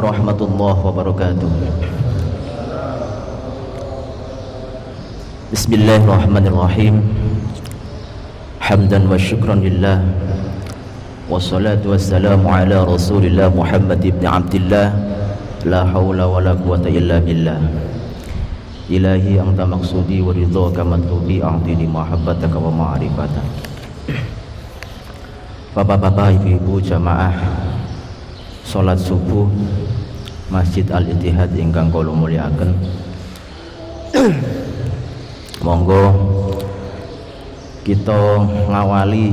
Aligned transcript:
warahmatullahi 0.00 0.80
wabarakatuh. 0.88 1.52
Bismillahirrahmanirrahim. 5.52 7.04
Hamdan 8.56 9.04
wa 9.04 9.20
syukran 9.20 9.60
lillah. 9.60 10.00
Wassalatu 11.28 11.92
wassalamu 11.92 12.48
ala 12.48 12.88
rasulillah 12.88 13.52
Muhammad 13.52 14.00
ibn 14.00 14.24
Abdillah. 14.24 14.96
La 15.68 15.84
hawla 15.84 16.24
wa 16.24 16.40
la 16.40 16.56
quwata 16.56 16.88
illa 16.88 17.20
billah. 17.20 17.60
Ilahi 18.88 19.44
anta 19.44 19.68
maksudi 19.68 20.24
wa 20.24 20.32
ridhaka 20.32 20.88
matlubi 20.88 21.44
A'tini 21.44 21.84
mahabbataka 21.84 22.56
wa 22.56 22.96
ma'rifataka 22.96 23.44
Bapak-bapak, 25.76 26.40
ibu-ibu, 26.40 26.80
jamaah 26.80 27.36
Salat 28.72 28.96
subuh 28.96 29.52
Masjid 30.52 30.84
Al-Ittihad 30.92 31.56
ingkang 31.56 31.88
kula 31.88 32.12
mulyakaken. 32.12 32.76
Monggo 35.64 36.12
kita 37.80 38.12
ngawali 38.68 39.32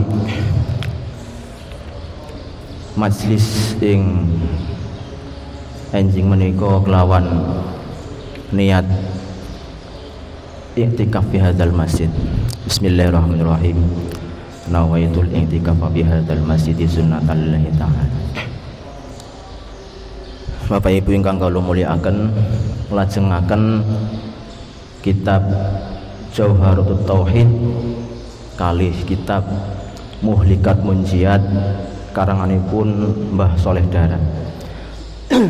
majlis 2.96 3.76
ing 3.84 4.32
enjing 5.91 6.32
menika 6.32 6.80
kelawan 6.88 7.27
niat 8.55 8.88
iktikaf 10.80 11.27
fi 11.27 11.44
hadzal 11.44 11.76
masjid. 11.76 12.08
Bismillahirrahmanirrahim. 12.63 13.76
Nawaitul 14.72 15.27
iktikaf 15.36 15.84
fi 15.91 15.99
hadzal 15.99 16.40
masjid 16.48 16.80
sunnatullahi 16.88 17.76
ta'ala 17.76 18.08
Bapak 20.70 20.94
Ibu 21.02 21.18
ingkang 21.18 21.41
kula 21.41 21.58
mulyakaken 21.58 22.30
lajengaken 22.94 23.82
kitab 25.02 25.41
Jauharut 26.30 26.93
Tauhid 27.10 27.49
kali 28.54 28.93
kitab 29.10 29.49
Muhlikat 30.21 30.77
Munjiat 30.85 31.41
karanganipun 32.13 33.18
Mbah 33.34 33.58
Soleh 33.58 33.82
Dara 33.90 34.21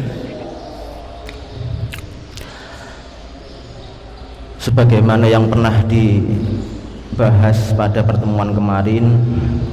sebagaimana 4.64 5.28
yang 5.28 5.52
pernah 5.52 5.84
dibahas 5.84 7.76
pada 7.76 8.08
pertemuan 8.08 8.56
kemarin 8.56 9.20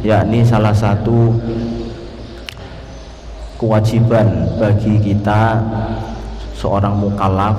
yakni 0.03 0.42
salah 0.42 0.75
satu 0.75 1.39
kewajiban 3.57 4.53
bagi 4.61 5.01
kita 5.01 5.61
seorang 6.57 6.97
mukallaf 6.97 7.57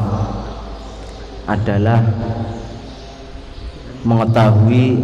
adalah 1.49 2.01
mengetahui 4.05 5.01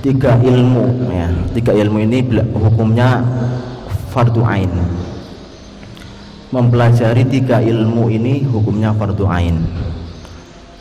tiga 0.00 0.38
ilmu 0.38 1.10
ya. 1.10 1.28
Tiga 1.50 1.72
ilmu 1.74 1.98
ini 2.06 2.18
hukumnya 2.54 3.22
fardu 4.14 4.42
ain. 4.46 4.70
Mempelajari 6.50 7.26
tiga 7.30 7.62
ilmu 7.62 8.10
ini 8.10 8.46
hukumnya 8.46 8.94
fardu 8.94 9.26
ain. 9.26 9.58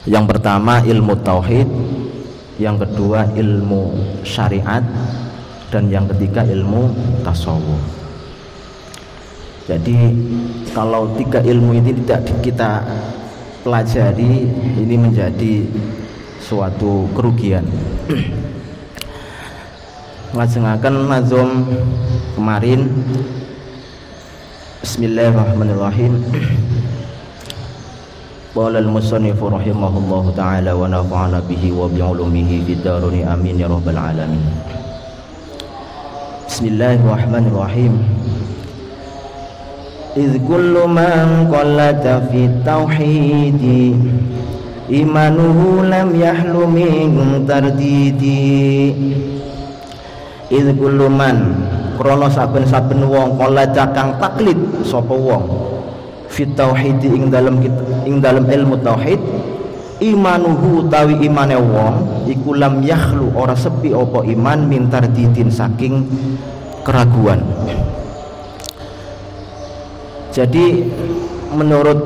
Yang 0.05 0.25
pertama 0.38 0.81
ilmu 0.86 1.14
tauhid. 1.25 1.69
Yang 2.59 2.86
kedua 2.86 3.25
ilmu 3.33 3.95
syariat. 4.21 4.81
Dan 5.69 5.93
yang 5.93 6.09
ketiga 6.09 6.41
ilmu 6.41 6.89
tasawuf 7.21 7.98
jadi 9.69 10.17
kalau 10.73 11.13
tiga 11.13 11.45
ilmu 11.45 11.77
ini 11.77 11.93
tidak 12.01 12.25
kita 12.41 12.81
pelajari 13.61 14.49
ini 14.81 14.95
menjadi 14.97 15.61
suatu 16.41 17.05
kerugian. 17.13 17.61
Ngelajengaken 20.33 20.95
nazom 21.05 21.49
kemarin. 22.33 22.89
Bismillahirrahmanirrahim. 24.81 26.17
Qala 28.58 28.81
al-musannifu 28.81 29.53
rahimahullahu 29.53 30.33
taala 30.33 30.73
wa 30.73 30.89
nafa'ana 30.89 31.45
bihi 31.45 31.69
wa 31.69 31.85
bi 31.85 32.02
ulumihi 32.02 32.65
fid 32.65 32.81
daruni 32.81 33.21
amin 33.21 33.61
ya 33.61 33.69
rabbal 33.69 34.02
alamin. 34.02 34.41
Bismillahirrahmanirrahim 36.49 37.93
إذ 40.19 40.31
كل 40.43 40.75
من 40.99 41.47
قلت 41.47 42.05
في 42.27 42.39
التوحيد 42.52 43.63
إيمانه 44.91 45.57
لم 45.93 46.07
يحل 46.19 46.55
من 46.67 46.91
ترديد. 47.47 48.23
إذ 50.52 50.65
كل 50.75 50.99
من 51.08 51.37
krana 51.99 52.31
saben-saben 52.31 53.03
wong 53.03 53.35
kala 53.35 53.67
cakang 53.75 54.15
taklid 54.23 54.55
sapa 54.87 55.11
wong 55.11 55.43
fit 56.31 56.47
tauhid 56.55 56.95
ing 57.03 57.27
dalem 57.27 57.59
ing 58.08 58.23
dalam 58.23 58.47
ilmu 58.47 58.79
tauhid 58.79 59.19
imanuhu 59.99 60.87
tawi 60.87 61.19
imane 61.27 61.59
wong 61.59 62.23
iku 62.31 62.55
lam 62.55 62.79
yakhlu 62.79 63.35
ora 63.35 63.52
sepi 63.52 63.91
apa 63.91 64.23
iman 64.31 64.59
mintar 64.63 65.03
didin 65.11 65.52
saking 65.52 66.08
keraguan 66.87 67.43
jadi 70.39 70.88
menurut 71.52 72.00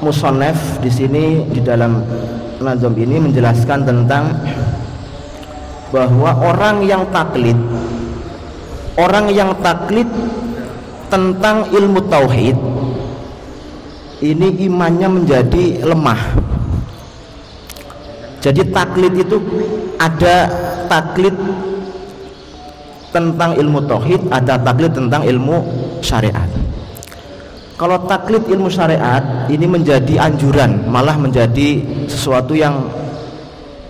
musonef 0.00 0.80
di 0.80 0.88
sini 0.88 1.44
di 1.52 1.60
dalam 1.60 2.00
nazam 2.56 2.96
ini 2.96 3.20
menjelaskan 3.20 3.84
tentang 3.84 4.32
bahwa 5.92 6.40
orang 6.40 6.88
yang 6.88 7.04
taklid 7.12 7.60
orang 8.96 9.28
yang 9.28 9.52
taklid 9.60 10.08
tentang 11.12 11.68
ilmu 11.68 12.00
tauhid 12.08 12.56
ini 14.24 14.64
imannya 14.64 15.20
menjadi 15.20 15.84
lemah. 15.84 16.16
Jadi 18.40 18.72
taklid 18.72 19.20
itu 19.20 19.36
ada 20.00 20.48
taklid 20.88 21.36
tentang 23.12 23.52
ilmu 23.60 23.84
tauhid 23.84 24.32
ada 24.32 24.56
taklid 24.56 24.96
tentang 24.96 25.22
ilmu 25.28 25.60
syariat 26.02 26.63
kalau 27.74 28.06
taklid 28.06 28.46
ilmu 28.46 28.70
syariat 28.70 29.50
ini 29.50 29.66
menjadi 29.66 30.22
anjuran, 30.22 30.86
malah 30.86 31.18
menjadi 31.18 31.82
sesuatu 32.06 32.54
yang 32.54 32.86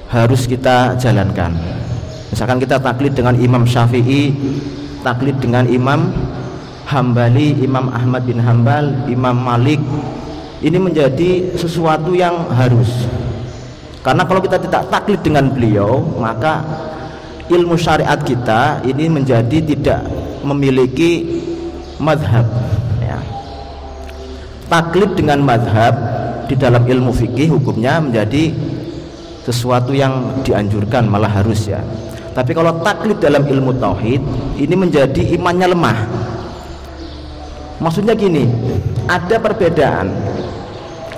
harus 0.09 0.49
kita 0.49 0.97
jalankan. 0.97 1.53
Misalkan 2.33 2.65
kita 2.65 2.81
taklid 2.81 3.12
dengan 3.12 3.37
Imam 3.37 3.69
Syafi'i, 3.69 4.33
taklid 5.05 5.37
dengan 5.37 5.69
Imam 5.69 6.17
Hambali, 6.89 7.61
Imam 7.61 7.93
Ahmad 7.93 8.25
bin 8.25 8.41
Hambal, 8.41 9.05
Imam 9.05 9.37
Malik. 9.37 9.84
Ini 10.65 10.81
menjadi 10.81 11.53
sesuatu 11.53 12.17
yang 12.17 12.49
harus. 12.56 12.89
Karena 14.00 14.25
kalau 14.25 14.41
kita 14.41 14.56
tidak 14.65 14.89
taklid 14.89 15.21
dengan 15.21 15.53
beliau, 15.53 16.00
maka 16.17 16.65
ilmu 17.53 17.77
syariat 17.77 18.17
kita 18.17 18.81
ini 18.89 19.12
menjadi 19.12 19.61
tidak 19.61 20.09
memiliki 20.41 21.44
madhab 22.00 22.64
taklid 24.69 25.17
dengan 25.17 25.41
madhab 25.45 25.95
di 26.49 26.55
dalam 26.57 26.85
ilmu 26.85 27.13
fikih 27.13 27.57
hukumnya 27.57 28.01
menjadi 28.01 28.53
sesuatu 29.45 29.93
yang 29.93 30.41
dianjurkan 30.45 31.05
malah 31.09 31.29
harus 31.29 31.69
ya. 31.69 31.81
Tapi 32.35 32.51
kalau 32.51 32.83
taklid 32.83 33.23
dalam 33.23 33.47
ilmu 33.47 33.77
tauhid 33.79 34.21
ini 34.59 34.75
menjadi 34.75 35.23
imannya 35.39 35.71
lemah. 35.71 35.99
Maksudnya 37.79 38.17
gini 38.17 38.49
ada 39.07 39.37
perbedaan. 39.38 40.11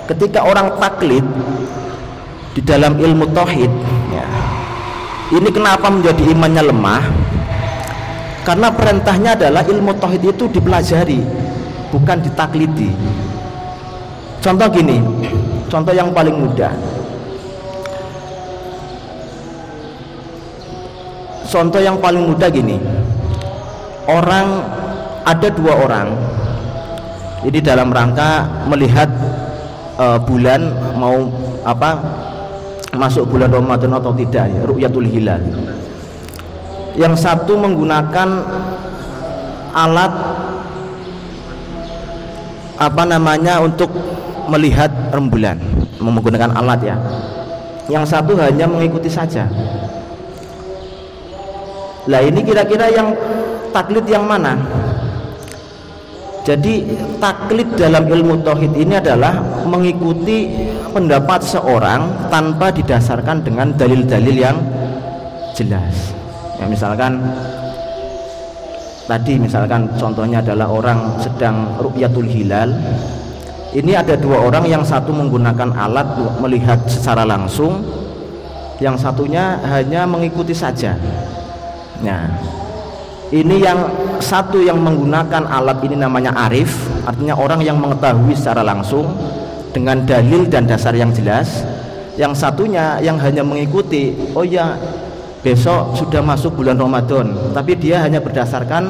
Ketika 0.07 0.47
orang 0.47 0.79
taklid 0.79 1.25
di 2.55 2.61
dalam 2.63 2.95
ilmu 2.95 3.27
tauhid 3.35 3.71
ya, 4.13 4.27
ini 5.35 5.49
kenapa 5.51 5.91
menjadi 5.91 6.23
imannya 6.31 6.63
lemah? 6.71 7.03
Karena 8.47 8.71
perintahnya 8.71 9.35
adalah 9.35 9.67
ilmu 9.67 9.91
tauhid 9.99 10.23
itu 10.31 10.47
dipelajari 10.47 11.19
bukan 11.91 12.17
ditaklidi 12.23 12.91
Contoh 14.47 14.71
gini, 14.71 14.95
contoh 15.67 15.91
yang 15.91 16.07
paling 16.15 16.31
mudah. 16.31 16.71
Contoh 21.51 21.83
yang 21.83 21.99
paling 21.99 22.31
mudah 22.31 22.47
gini. 22.47 22.79
Orang 24.07 24.63
ada 25.27 25.51
dua 25.51 25.83
orang. 25.83 26.15
Ini 27.43 27.59
dalam 27.59 27.91
rangka 27.91 28.47
melihat 28.71 29.11
uh, 29.99 30.15
bulan 30.15 30.71
mau 30.95 31.27
apa 31.67 31.99
masuk 32.95 33.27
bulan 33.27 33.51
Ramadan 33.51 33.99
atau 33.99 34.15
tidak 34.15 34.47
ya, 34.47 34.63
ru'yatul 34.63 35.11
hilal. 35.11 35.43
Yang 36.95 37.19
satu 37.19 37.59
menggunakan 37.59 38.47
alat 39.75 40.13
apa 42.79 43.03
namanya 43.03 43.59
untuk 43.59 43.91
melihat 44.47 44.89
rembulan 45.11 45.59
menggunakan 45.99 46.55
alat 46.55 46.79
ya. 46.83 46.95
Yang 47.87 48.05
satu 48.11 48.35
hanya 48.35 48.67
mengikuti 48.67 49.07
saja. 49.07 49.47
Lah 52.07 52.23
ini 52.23 52.39
kira-kira 52.43 52.87
yang 52.91 53.11
taklid 53.71 54.07
yang 54.07 54.23
mana? 54.27 54.55
Jadi 56.47 56.87
taklid 57.19 57.75
dalam 57.75 58.07
ilmu 58.07 58.39
tauhid 58.39 58.71
ini 58.79 58.95
adalah 58.95 59.35
mengikuti 59.67 60.47
pendapat 60.95 61.43
seorang 61.43 62.31
tanpa 62.31 62.71
didasarkan 62.71 63.43
dengan 63.43 63.75
dalil-dalil 63.75 64.35
yang 64.35 64.55
jelas. 65.51 66.15
Ya 66.55 66.71
misalkan 66.71 67.19
tadi 69.11 69.35
misalkan 69.35 69.91
contohnya 69.99 70.39
adalah 70.39 70.71
orang 70.71 71.19
sedang 71.19 71.75
ru'yatul 71.83 72.27
hilal 72.31 72.71
ini 73.75 73.91
ada 73.91 74.15
dua 74.15 74.47
orang 74.47 74.63
yang 74.63 74.83
satu 74.85 75.11
menggunakan 75.11 75.75
alat 75.75 76.07
melihat 76.39 76.79
secara 76.87 77.27
langsung 77.27 77.83
yang 78.79 78.95
satunya 78.95 79.59
hanya 79.67 80.07
mengikuti 80.07 80.55
saja. 80.55 80.95
Nah 81.99 82.31
ini 83.33 83.59
yang 83.59 83.91
satu 84.23 84.63
yang 84.63 84.79
menggunakan 84.79 85.43
alat 85.51 85.83
ini 85.83 85.99
namanya 85.99 86.31
arif 86.47 86.71
artinya 87.03 87.35
orang 87.35 87.59
yang 87.59 87.75
mengetahui 87.75 88.31
secara 88.37 88.63
langsung 88.63 89.11
dengan 89.75 89.99
dalil 90.07 90.47
dan 90.47 90.63
dasar 90.63 90.95
yang 90.95 91.11
jelas. 91.11 91.67
Yang 92.17 92.39
satunya 92.39 92.97
yang 93.03 93.19
hanya 93.19 93.45
mengikuti 93.45 94.15
oh 94.33 94.41
ya 94.41 94.73
besok 95.45 95.93
sudah 95.93 96.23
masuk 96.23 96.57
bulan 96.57 96.79
Ramadan 96.81 97.53
tapi 97.53 97.77
dia 97.77 98.01
hanya 98.01 98.17
berdasarkan 98.17 98.89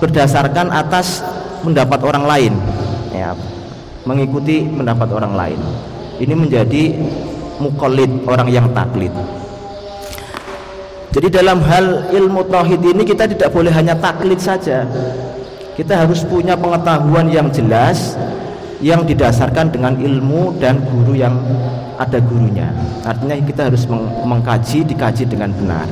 berdasarkan 0.00 0.72
atas 0.72 1.20
mendapat 1.62 2.00
orang 2.02 2.24
lain. 2.24 2.52
Ya. 3.14 3.32
Mengikuti 4.06 4.64
pendapat 4.64 5.08
orang 5.12 5.32
lain. 5.36 5.60
Ini 6.18 6.34
menjadi 6.34 6.82
mukallid 7.62 8.10
orang 8.26 8.48
yang 8.48 8.66
taklid. 8.72 9.12
Jadi 11.08 11.28
dalam 11.32 11.58
hal 11.64 12.12
ilmu 12.12 12.46
tauhid 12.46 12.84
ini 12.84 13.02
kita 13.02 13.26
tidak 13.26 13.50
boleh 13.50 13.72
hanya 13.72 13.96
taklid 13.96 14.38
saja. 14.38 14.84
Kita 15.74 16.04
harus 16.04 16.26
punya 16.26 16.58
pengetahuan 16.58 17.30
yang 17.30 17.48
jelas 17.54 18.18
yang 18.78 19.02
didasarkan 19.02 19.74
dengan 19.74 19.98
ilmu 19.98 20.54
dan 20.62 20.78
guru 20.86 21.18
yang 21.18 21.34
ada 21.98 22.22
gurunya. 22.22 22.70
Artinya 23.02 23.34
kita 23.42 23.72
harus 23.72 23.82
meng 23.90 24.06
mengkaji 24.26 24.86
dikaji 24.86 25.24
dengan 25.26 25.50
benar. 25.50 25.86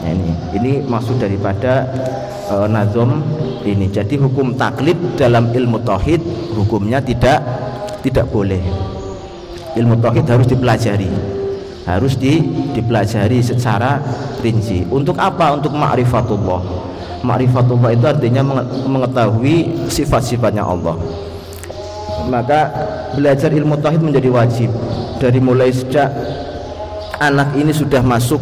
Nah, 0.00 0.10
ini 0.10 0.32
ini 0.56 0.72
maksud 0.82 1.20
daripada 1.22 1.86
uh, 2.50 2.66
nazom 2.66 3.22
ini. 3.62 3.88
Jadi 3.88 4.18
hukum 4.18 4.58
taklid 4.58 4.98
dalam 5.14 5.54
ilmu 5.54 5.80
tauhid 5.86 6.20
hukumnya 6.58 6.98
tidak 6.98 7.40
tidak 8.02 8.26
boleh. 8.28 8.60
Ilmu 9.78 9.94
tauhid 10.02 10.26
harus 10.26 10.46
dipelajari. 10.50 11.08
Harus 11.86 12.14
di, 12.18 12.42
dipelajari 12.76 13.40
secara 13.40 13.98
rinci. 14.44 14.84
Untuk 14.90 15.16
apa? 15.16 15.56
Untuk 15.56 15.72
ma'rifatullah. 15.74 16.60
Ma'rifatullah 17.24 17.90
itu 17.94 18.06
artinya 18.06 18.42
mengetahui 18.86 19.88
sifat-sifatnya 19.88 20.66
Allah. 20.66 20.98
Maka 22.28 22.60
belajar 23.16 23.50
ilmu 23.50 23.78
tauhid 23.80 24.02
menjadi 24.02 24.28
wajib. 24.28 24.70
Dari 25.18 25.40
mulai 25.40 25.72
sejak 25.72 26.08
anak 27.20 27.52
ini 27.56 27.72
sudah 27.72 28.00
masuk 28.00 28.40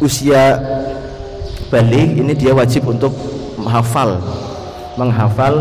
usia 0.00 0.56
balik 1.70 2.18
ini 2.18 2.32
dia 2.34 2.54
wajib 2.54 2.86
untuk 2.86 3.12
menghafal 3.58 4.18
menghafal 4.96 5.54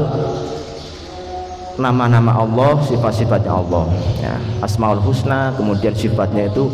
nama-nama 1.76 2.40
Allah, 2.40 2.80
sifat-sifatnya 2.88 3.52
Allah. 3.52 3.86
Ya, 4.24 4.36
Asmaul 4.64 5.04
Husna, 5.04 5.52
kemudian 5.60 5.92
sifatnya 5.92 6.48
itu 6.48 6.72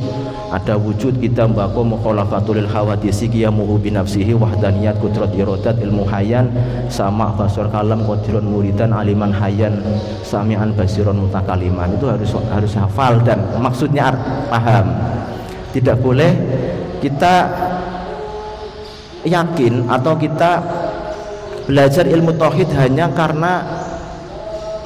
ada 0.54 0.78
wujud 0.78 1.18
kita 1.18 1.50
mbako 1.50 1.98
mukhalafatul 1.98 2.62
hawadisi 2.70 3.26
qiyamuhu 3.26 3.82
bi 3.82 3.90
nafsihi 3.90 4.38
wahdaniyat 4.38 5.02
kudrat 5.02 5.34
iradat 5.34 5.82
ilmu 5.82 6.06
hayan 6.06 6.52
sama 6.92 7.34
basur 7.34 7.66
kalam 7.72 8.06
qadirun 8.06 8.46
muridan 8.46 8.94
aliman 8.94 9.34
hayan 9.34 9.80
samian 10.22 10.76
basiron 10.76 11.18
mutakaliman 11.18 11.90
itu 11.98 12.06
harus 12.06 12.32
harus 12.52 12.74
hafal 12.78 13.18
dan 13.26 13.42
maksudnya 13.58 14.14
paham. 14.54 14.86
Tidak 15.72 15.98
boleh 16.04 16.36
kita 17.00 17.48
yakin 19.26 19.86
atau 19.90 20.18
kita 20.18 20.62
belajar 21.70 22.10
ilmu 22.10 22.34
tauhid 22.36 22.70
hanya 22.74 23.10
karena 23.14 23.62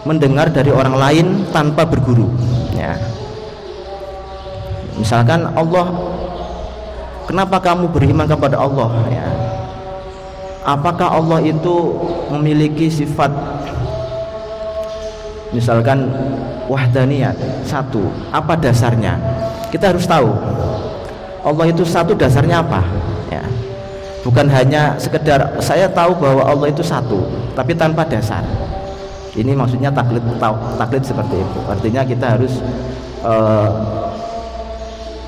mendengar 0.05 0.51
dari 0.53 0.69
orang 0.69 0.95
lain 0.95 1.27
tanpa 1.49 1.87
berguru. 1.87 2.29
Ya. 2.75 2.99
Misalkan 4.95 5.49
Allah 5.55 5.91
kenapa 7.27 7.57
kamu 7.59 7.89
beriman 7.89 8.27
kepada 8.27 8.59
Allah? 8.59 8.91
Ya. 9.09 9.27
Apakah 10.65 11.21
Allah 11.21 11.45
itu 11.45 11.93
memiliki 12.33 12.89
sifat 12.89 13.29
misalkan 15.53 16.09
wahdaniyat 16.67 17.37
satu 17.65 18.11
apa 18.29 18.57
dasarnya? 18.57 19.17
Kita 19.73 19.91
harus 19.91 20.05
tahu 20.05 20.31
Allah 21.45 21.65
itu 21.69 21.85
satu 21.85 22.17
dasarnya 22.17 22.65
apa 22.65 23.04
bukan 24.25 24.49
hanya 24.49 24.97
sekedar 24.97 25.61
saya 25.61 25.85
tahu 25.85 26.17
bahwa 26.17 26.41
Allah 26.41 26.73
itu 26.73 26.81
satu 26.81 27.21
tapi 27.53 27.77
tanpa 27.77 28.01
dasar. 28.01 28.41
Ini 29.35 29.51
maksudnya 29.53 29.91
taklid 29.93 30.23
taklid 30.79 31.03
seperti 31.05 31.35
itu. 31.37 31.59
Artinya 31.69 32.01
kita 32.07 32.25
harus 32.39 32.53
uh, 33.21 33.69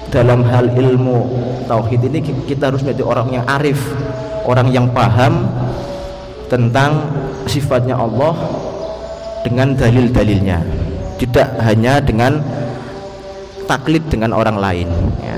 dalam 0.09 0.41
hal 0.47 0.71
ilmu 0.73 1.27
tauhid 1.67 2.01
ini 2.09 2.19
kita 2.47 2.71
harus 2.71 2.81
menjadi 2.81 3.03
orang 3.03 3.27
yang 3.35 3.45
arif 3.45 3.77
orang 4.47 4.71
yang 4.71 4.87
paham 4.95 5.45
tentang 6.47 7.03
sifatnya 7.45 7.99
Allah 7.99 8.33
dengan 9.43 9.75
dalil-dalilnya. 9.75 10.63
Tidak 11.19 11.59
hanya 11.61 11.99
dengan 11.99 12.39
taklid 13.67 14.07
dengan 14.07 14.31
orang 14.31 14.57
lain 14.57 14.87
ya. 15.19 15.37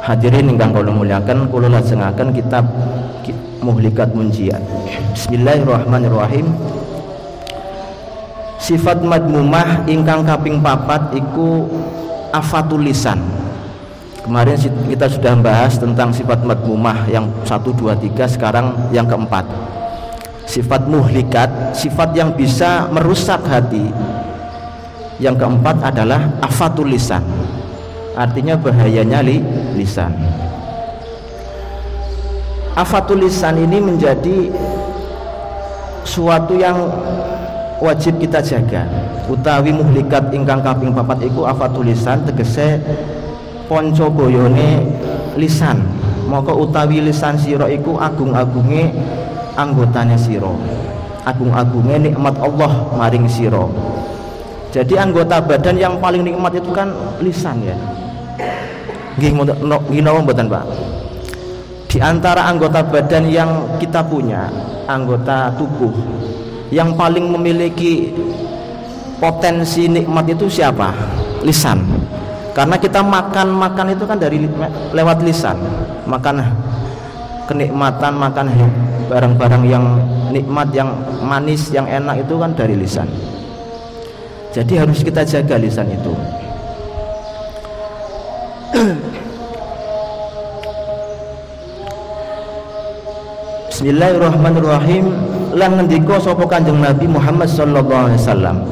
Hadirin 0.00 0.56
ingkang 0.56 0.72
kula 0.72 0.88
muliakan 0.88 1.44
kula 1.52 1.68
lajengaken 1.68 2.32
kitab 2.32 2.64
Muhlikat 3.60 4.08
Munjiat. 4.16 4.64
Bismillahirrahmanirrahim. 5.12 6.48
Sifat 8.56 9.04
madmumah 9.04 9.84
ingkang 9.84 10.24
kaping 10.24 10.64
papat 10.64 11.12
iku 11.12 11.68
afatul 12.32 12.80
lisan. 12.80 13.20
Kemarin 14.24 14.56
kita 14.88 15.04
sudah 15.12 15.36
membahas 15.36 15.76
tentang 15.76 16.16
sifat 16.16 16.48
madmumah 16.48 17.04
yang 17.12 17.28
1 17.44 17.60
2 17.60 18.00
3 18.00 18.24
sekarang 18.40 18.72
yang 18.96 19.04
keempat. 19.04 19.44
Sifat 20.48 20.88
muhlikat, 20.88 21.76
sifat 21.76 22.16
yang 22.16 22.32
bisa 22.32 22.88
merusak 22.88 23.44
hati. 23.44 23.92
Yang 25.20 25.44
keempat 25.44 25.76
adalah 25.84 26.40
afatul 26.40 26.88
lisan 26.88 27.20
artinya 28.20 28.58
bahayanya 28.58 29.24
li, 29.24 29.40
lisan. 29.76 30.14
Afatul 32.78 33.26
lisan 33.26 33.60
ini 33.60 33.78
menjadi 33.82 34.48
suatu 36.06 36.56
yang 36.56 36.88
wajib 37.82 38.16
kita 38.22 38.40
jaga. 38.40 38.86
Utawi 39.30 39.70
muhlikat 39.74 40.30
ingkang 40.34 40.62
kaping 40.64 40.90
papat 40.90 41.22
iku 41.26 41.46
afatul 41.46 41.86
lisan 41.86 42.22
tegese 42.26 42.80
ponco 43.66 44.06
boyone 44.10 44.86
lisan. 45.38 45.82
Maka 46.30 46.54
utawi 46.54 47.02
lisan 47.02 47.34
siro 47.34 47.66
iku 47.66 47.98
agung-agunge 47.98 48.94
anggotanya 49.58 50.14
siro 50.14 50.54
agung-agunge 51.28 52.10
nikmat 52.10 52.34
Allah 52.40 52.72
maring 52.96 53.28
siro 53.28 53.68
jadi 54.70 55.02
anggota 55.02 55.42
badan 55.42 55.76
yang 55.76 55.94
paling 55.98 56.22
nikmat 56.24 56.56
itu 56.56 56.70
kan 56.70 56.94
lisan 57.20 57.60
ya 57.64 57.76
Nggih 59.18 59.32
mboten 59.34 60.46
Pak. 60.46 60.64
Di 61.90 61.98
antara 61.98 62.46
anggota 62.46 62.86
badan 62.86 63.26
yang 63.26 63.50
kita 63.82 63.98
punya, 64.06 64.46
anggota 64.86 65.50
tubuh 65.58 65.90
yang 66.70 66.94
paling 66.94 67.26
memiliki 67.26 68.14
potensi 69.18 69.90
nikmat 69.90 70.30
itu 70.30 70.46
siapa? 70.46 70.94
Lisan. 71.42 71.82
Karena 72.54 72.78
kita 72.78 73.02
makan-makan 73.02 73.94
itu 73.94 74.06
kan 74.06 74.18
dari 74.22 74.46
lewat 74.94 75.18
lisan. 75.26 75.58
Makan 76.06 76.46
kenikmatan, 77.50 78.14
makan 78.14 78.46
barang-barang 79.10 79.62
yang 79.66 79.84
nikmat, 80.30 80.70
yang 80.70 80.94
manis, 81.26 81.74
yang 81.74 81.90
enak 81.90 82.22
itu 82.22 82.38
kan 82.38 82.54
dari 82.54 82.78
lisan. 82.78 83.10
Jadi 84.54 84.78
harus 84.78 85.02
kita 85.02 85.26
jaga 85.26 85.58
lisan 85.58 85.90
itu. 85.90 86.14
Bismillahirrahmanirrahim. 93.70 95.04
Lan 95.58 95.70
ngendika 95.74 96.22
sapa 96.22 96.46
Kanjeng 96.46 96.78
Nabi 96.78 97.10
Muhammad 97.10 97.50
sallallahu 97.50 98.06
alaihi 98.06 98.22
wasallam? 98.22 98.62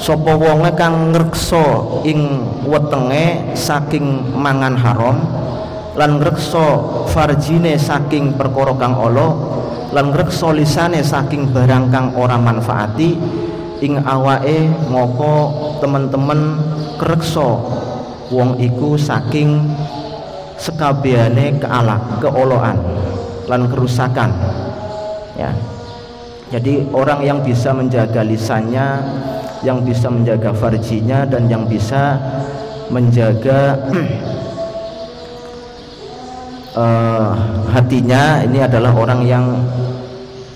Sapa 0.00 0.32
wonge 0.40 0.72
kang 0.80 1.12
ngreksa 1.12 1.60
ing 2.08 2.40
wetenge 2.64 3.52
saking 3.52 4.32
mangan 4.32 4.80
haram 4.80 5.20
lan 5.94 6.18
ngreksa 6.18 6.82
farjine 7.12 7.78
saking 7.78 8.34
perkara 8.34 8.74
kang 8.80 8.98
ala 8.98 9.30
lan 9.94 10.10
ngreksa 10.10 10.50
lisane 10.50 10.98
saking 11.04 11.54
barang 11.54 11.94
kang 11.94 12.10
ora 12.18 12.34
manfaati 12.34 13.14
ing 13.84 14.02
awake 14.02 14.66
moko 14.90 15.54
teman-teman 15.78 16.58
kreksa 16.98 17.62
wong 18.32 18.56
iku 18.60 18.96
saking 18.96 19.60
sekabehane 20.56 21.60
kealak 21.60 22.00
keoloan 22.22 22.78
lan 23.50 23.68
kerusakan. 23.68 24.30
Ya. 25.34 25.52
Jadi 26.52 26.86
orang 26.94 27.26
yang 27.26 27.38
bisa 27.42 27.74
menjaga 27.74 28.22
lisannya 28.22 29.02
yang 29.64 29.80
bisa 29.82 30.12
menjaga 30.12 30.52
farjinya 30.52 31.24
dan 31.24 31.48
yang 31.48 31.64
bisa 31.64 32.20
menjaga 32.92 33.80
uh, 36.76 37.32
hatinya 37.74 38.44
ini 38.44 38.60
adalah 38.60 38.92
orang 38.92 39.24
yang 39.24 39.56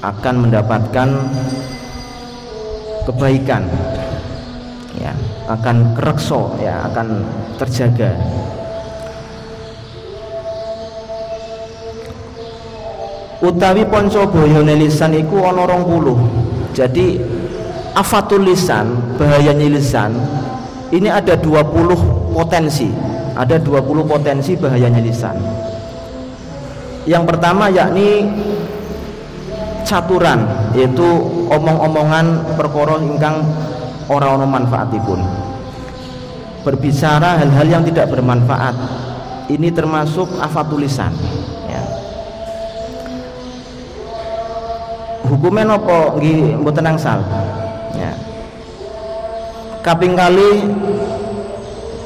akan 0.04 0.46
mendapatkan 0.46 1.08
kebaikan 3.08 3.66
akan 5.48 5.96
kerekso 5.96 6.54
ya 6.60 6.84
akan 6.92 7.24
terjaga. 7.56 8.12
Utawi 13.38 13.86
ponco 13.86 14.26
boyone 14.28 14.74
lisan 14.76 15.14
iku 15.14 15.46
ana 15.46 15.62
20 15.64 16.74
jadi 16.74 17.22
afatul 17.94 18.44
lisan 18.44 18.98
bahayanya 19.14 19.66
lisan 19.72 20.10
ini 20.88 21.12
ada 21.12 21.36
20 21.36 22.32
potensi. 22.32 22.88
Ada 23.38 23.60
20 23.62 24.02
potensi 24.08 24.56
bahayanya 24.58 24.98
lisan. 24.98 25.36
Yang 27.04 27.24
pertama 27.28 27.70
yakni 27.70 28.26
caturan 29.84 30.44
yaitu 30.76 31.06
omong-omongan 31.48 32.56
perkara 32.58 33.00
ingkang 33.00 33.40
ora 34.08 34.34
ana 34.34 34.48
manfaatipun. 34.48 35.20
Berbicara 36.66 37.38
hal-hal 37.38 37.68
yang 37.68 37.84
tidak 37.86 38.10
bermanfaat. 38.10 38.74
Ini 39.48 39.72
termasuk 39.72 40.28
afatul 40.42 40.84
lisan 40.84 41.14
hukumnya 45.28 45.76
nopo 45.76 46.18
nggih 46.18 46.56
mboten 46.58 46.88
angsal 46.88 47.20
ya. 47.94 48.12
Kaping 49.84 50.16
kali 50.16 50.66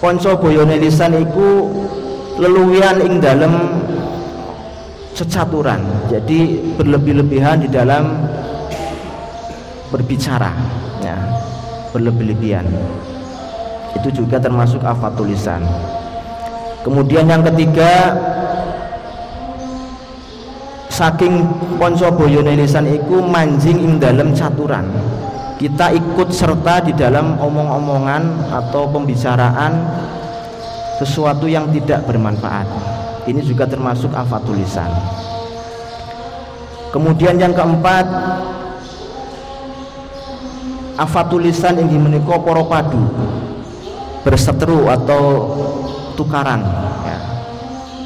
ponco 0.02 0.36
boyone 0.36 0.76
lisan 0.76 1.16
iku 1.16 1.70
leluwian 2.36 2.98
ing 3.00 3.22
dalam 3.22 3.54
cecaturan. 5.14 5.80
Jadi 6.10 6.74
berlebih-lebihan 6.76 7.62
di 7.62 7.68
dalam 7.70 8.26
berbicara. 9.88 10.50
ya 10.52 10.81
berlebih-lebihan. 11.92 12.66
Itu 13.92 14.08
juga 14.24 14.40
termasuk 14.40 14.80
afatul 14.82 15.30
lisan 15.30 15.62
kemudian 16.82 17.30
yang 17.30 17.42
ketiga 17.46 18.14
saking 20.90 21.46
ponco 21.78 22.10
boyone 22.12 22.58
lisan 22.58 22.90
iku 22.90 23.22
manjing 23.24 23.78
ing 23.80 23.92
dalam 24.02 24.34
caturan. 24.36 24.86
Kita 25.56 25.94
ikut 25.94 26.34
serta 26.34 26.82
di 26.82 26.90
dalam 26.90 27.38
omong-omongan 27.38 28.50
atau 28.50 28.90
pembicaraan 28.90 29.78
sesuatu 30.98 31.46
yang 31.46 31.70
tidak 31.70 32.02
bermanfaat. 32.02 32.66
Ini 33.30 33.38
juga 33.46 33.70
termasuk 33.70 34.10
afatul 34.10 34.58
lisan 34.58 34.90
kemudian 36.92 37.40
yang 37.40 37.56
keempat 37.56 38.04
afatul 40.96 41.44
lisan 41.44 41.80
yang 41.80 41.88
menika 42.00 42.36
para 42.40 42.64
padu 42.66 43.02
berseteru 44.22 44.86
atau 44.86 45.22
tukaran. 46.14 46.62
Ya. 47.06 47.18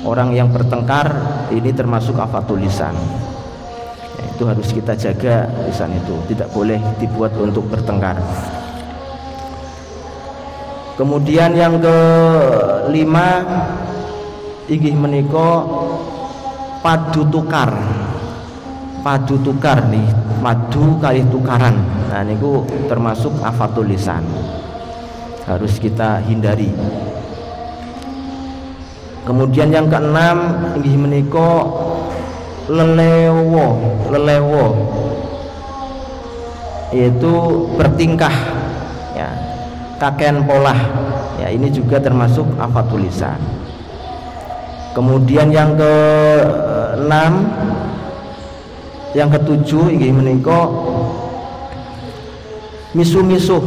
Orang 0.07 0.33
yang 0.33 0.49
bertengkar 0.55 1.11
ini 1.51 1.75
termasuk 1.75 2.15
afatul 2.17 2.63
lisan 2.63 2.95
ya, 4.17 4.25
itu 4.31 4.43
harus 4.47 4.69
kita 4.71 4.95
jaga 4.95 5.51
lisan 5.67 5.93
itu. 5.99 6.15
Tidak 6.31 6.49
boleh 6.55 6.79
dibuat 7.03 7.35
untuk 7.37 7.67
bertengkar. 7.67 8.17
Kemudian 10.97 11.53
yang 11.53 11.77
kelima 11.77 13.45
ingin 14.65 14.97
meniko 14.97 15.49
padu 16.81 17.29
tukar 17.29 17.69
padu 19.07 19.39
tukar 19.39 19.87
nih 19.87 20.03
madu 20.43 20.99
kali 20.99 21.23
tukaran. 21.31 21.79
Nah 22.11 22.27
ini 22.27 22.35
termasuk 22.91 23.39
afatul 23.39 23.87
lisan. 23.87 24.27
Harus 25.47 25.79
kita 25.79 26.19
hindari. 26.27 26.75
Kemudian 29.23 29.71
yang 29.71 29.87
keenam 29.87 30.59
inggih 30.75 30.99
menika 30.99 31.71
lelewo 32.67 33.67
lelewo 34.11 34.67
yaitu 36.91 37.31
bertingkah 37.79 38.35
ya 39.15 39.31
kakean 40.03 40.43
pola 40.43 40.75
ya 41.39 41.47
ini 41.55 41.71
juga 41.71 42.03
termasuk 42.03 42.43
afatul 42.59 43.07
lisan. 43.07 43.39
Kemudian 44.99 45.55
yang 45.55 45.79
ke 45.79 45.95
enam 47.07 47.47
yang 49.17 49.33
ketujuh 49.33 49.97
inggih 49.97 50.13
menika 50.13 50.69
misu-misuh 52.93 53.65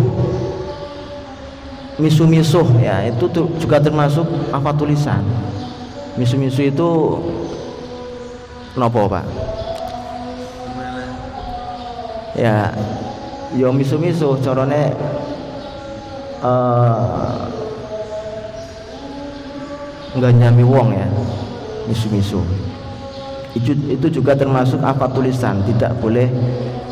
misu-misuh 1.97 2.69
ya 2.79 3.09
itu 3.09 3.25
juga 3.59 3.81
termasuk 3.81 4.23
apa 4.53 4.71
tulisan. 4.77 5.25
Misu-misu 6.15 6.69
itu 6.69 6.89
nopo 8.77 9.09
pak? 9.09 9.25
Ya 12.37 12.71
yo 13.57 13.73
misu-misu 13.73 14.37
corone 14.39 14.93
uh, 16.45 17.49
nggak 20.13 20.33
nyami 20.37 20.63
wong 20.63 20.93
ya 20.93 21.07
misu-misu 21.89 22.45
itu, 23.67 24.07
juga 24.21 24.35
termasuk 24.37 24.79
apa 24.79 25.09
tulisan 25.11 25.59
tidak 25.67 25.95
boleh 25.99 26.31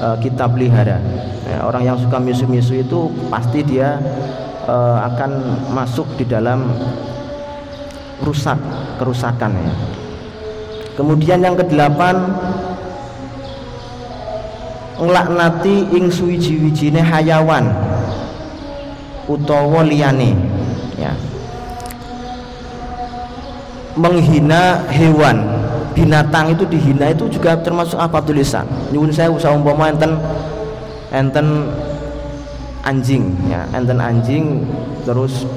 uh, 0.01 0.17
kita 0.19 0.45
pelihara 0.49 0.99
ya, 1.47 1.63
orang 1.63 1.83
yang 1.87 1.97
suka 1.97 2.19
misu-misu 2.19 2.81
itu 2.81 3.07
pasti 3.31 3.63
dia 3.63 3.97
uh, 4.67 5.07
akan 5.07 5.31
masuk 5.71 6.05
di 6.19 6.25
dalam 6.27 6.67
rusak 8.21 8.57
kerusakan 8.97 9.53
ya. 9.53 9.73
Kemudian 10.97 11.45
yang 11.45 11.53
kedelapan 11.53 12.33
nglaknati 14.97 15.93
ing 15.93 16.09
suwiji-wijine 16.09 17.05
hayawan 17.05 17.69
utawa 19.29 19.85
liyane 19.85 20.33
ya. 20.97 21.13
Menghina 23.97 24.85
hewan, 24.93 25.56
binatang 25.97 26.53
itu 26.53 26.63
dihina 26.69 27.09
itu 27.09 27.25
juga 27.33 27.57
termasuk 27.57 27.97
apa 27.97 28.21
tulisan. 28.21 28.69
Nyuwun 28.93 29.09
saya 29.09 29.33
usah 29.33 29.49
umpama 29.57 29.89
enten 29.89 30.13
enten 31.09 31.65
anjing 32.85 33.33
ya 33.49 33.65
enten 33.73 33.97
anjing 33.97 34.61
terus 35.09 35.49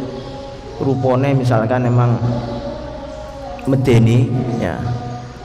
rupone 0.81 1.37
misalkan 1.37 1.85
emang 1.85 2.17
medeni 3.69 4.33
ya. 4.57 4.81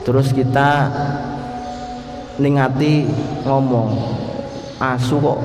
Terus 0.08 0.32
kita 0.32 0.88
ningati 2.40 3.04
ngomong 3.44 3.92
asu 4.80 5.20
kok 5.20 5.38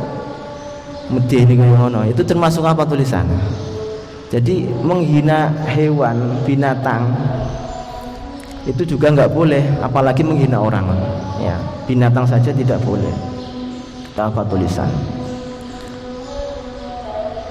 medeni 1.11 1.59
kayak 1.59 1.75
ngono? 1.75 2.07
Itu 2.07 2.23
termasuk 2.23 2.63
apa 2.63 2.87
tulisan 2.87 3.27
jadi 4.31 4.63
menghina 4.79 5.51
hewan 5.67 6.39
binatang 6.47 7.11
itu 8.65 8.95
juga 8.95 9.09
nggak 9.09 9.31
boleh 9.33 9.63
apalagi 9.81 10.21
menghina 10.21 10.61
orang. 10.61 10.85
Ya 11.41 11.57
binatang 11.89 12.25
saja 12.29 12.53
tidak 12.53 12.77
boleh. 12.85 13.11
Apa 14.15 14.45
tulisan? 14.45 14.87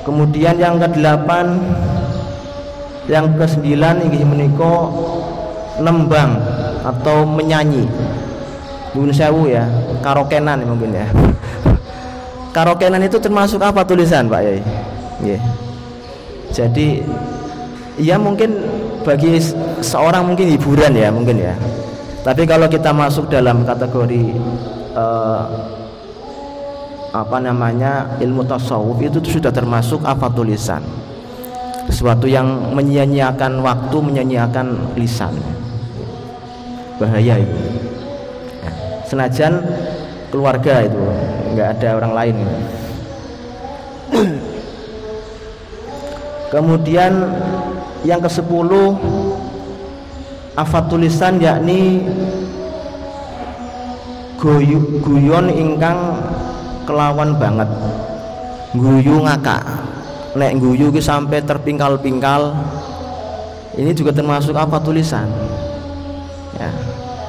Kemudian 0.07 0.55
yang 0.57 0.79
kedelapan 0.79 1.59
yang 3.11 3.27
kesembilan 3.35 4.07
ini 4.07 4.23
meniko 4.23 4.89
nembang 5.83 6.39
atau 6.87 7.27
menyanyi. 7.27 7.85
Bun 8.95 9.11
sewu 9.11 9.51
ya 9.51 9.67
karokenan 10.03 10.63
mungkin 10.67 10.95
ya. 10.95 11.07
Karokenan 12.57 13.07
itu 13.07 13.23
termasuk 13.23 13.63
apa 13.63 13.87
tulisan 13.87 14.27
Pak 14.27 14.43
yeah. 15.23 15.41
jadi 16.51 17.05
ya 18.01 18.17
mungkin 18.17 18.57
bagi 19.03 19.41
seorang 19.81 20.33
mungkin 20.33 20.47
hiburan 20.57 20.93
ya 20.93 21.09
mungkin 21.13 21.37
ya. 21.41 21.55
Tapi 22.21 22.45
kalau 22.45 22.69
kita 22.69 22.93
masuk 22.93 23.33
dalam 23.33 23.65
kategori 23.65 24.37
uh, 24.93 25.45
apa 27.11 27.37
namanya 27.43 28.21
ilmu 28.23 28.45
tasawuf 28.47 29.01
itu 29.03 29.19
sudah 29.25 29.51
termasuk 29.51 30.05
apa 30.07 30.31
tulisan 30.31 30.85
sesuatu 31.91 32.31
yang 32.31 32.71
menyia-nyiakan 32.77 33.65
waktu 33.65 33.97
menyia-nyiakan 33.99 34.95
lisan. 34.95 35.35
Bahaya 37.01 37.41
itu. 37.41 37.59
Senajan 39.09 39.65
keluarga 40.31 40.87
itu 40.87 41.03
nggak 41.57 41.69
ada 41.81 41.89
orang 41.99 42.13
lain 42.15 42.37
kemudian 46.51 47.31
yang 48.03 48.21
ke 48.21 48.29
sepuluh 48.29 48.99
afat 50.59 50.85
tulisan 50.91 51.41
yakni 51.41 52.05
guyu, 54.41 55.01
guyon 55.05 55.53
ingkang 55.53 56.17
kelawan 56.89 57.37
banget. 57.37 57.69
Guyu 58.75 59.25
ngakak. 59.25 59.63
Nek 60.31 60.63
guyu 60.63 60.95
ki 60.95 61.03
sampai 61.03 61.43
terpingkal-pingkal 61.43 62.55
ini 63.75 63.91
juga 63.95 64.15
termasuk 64.15 64.55
apa 64.55 64.79
tulisan. 64.79 65.27
Ya. 66.55 66.71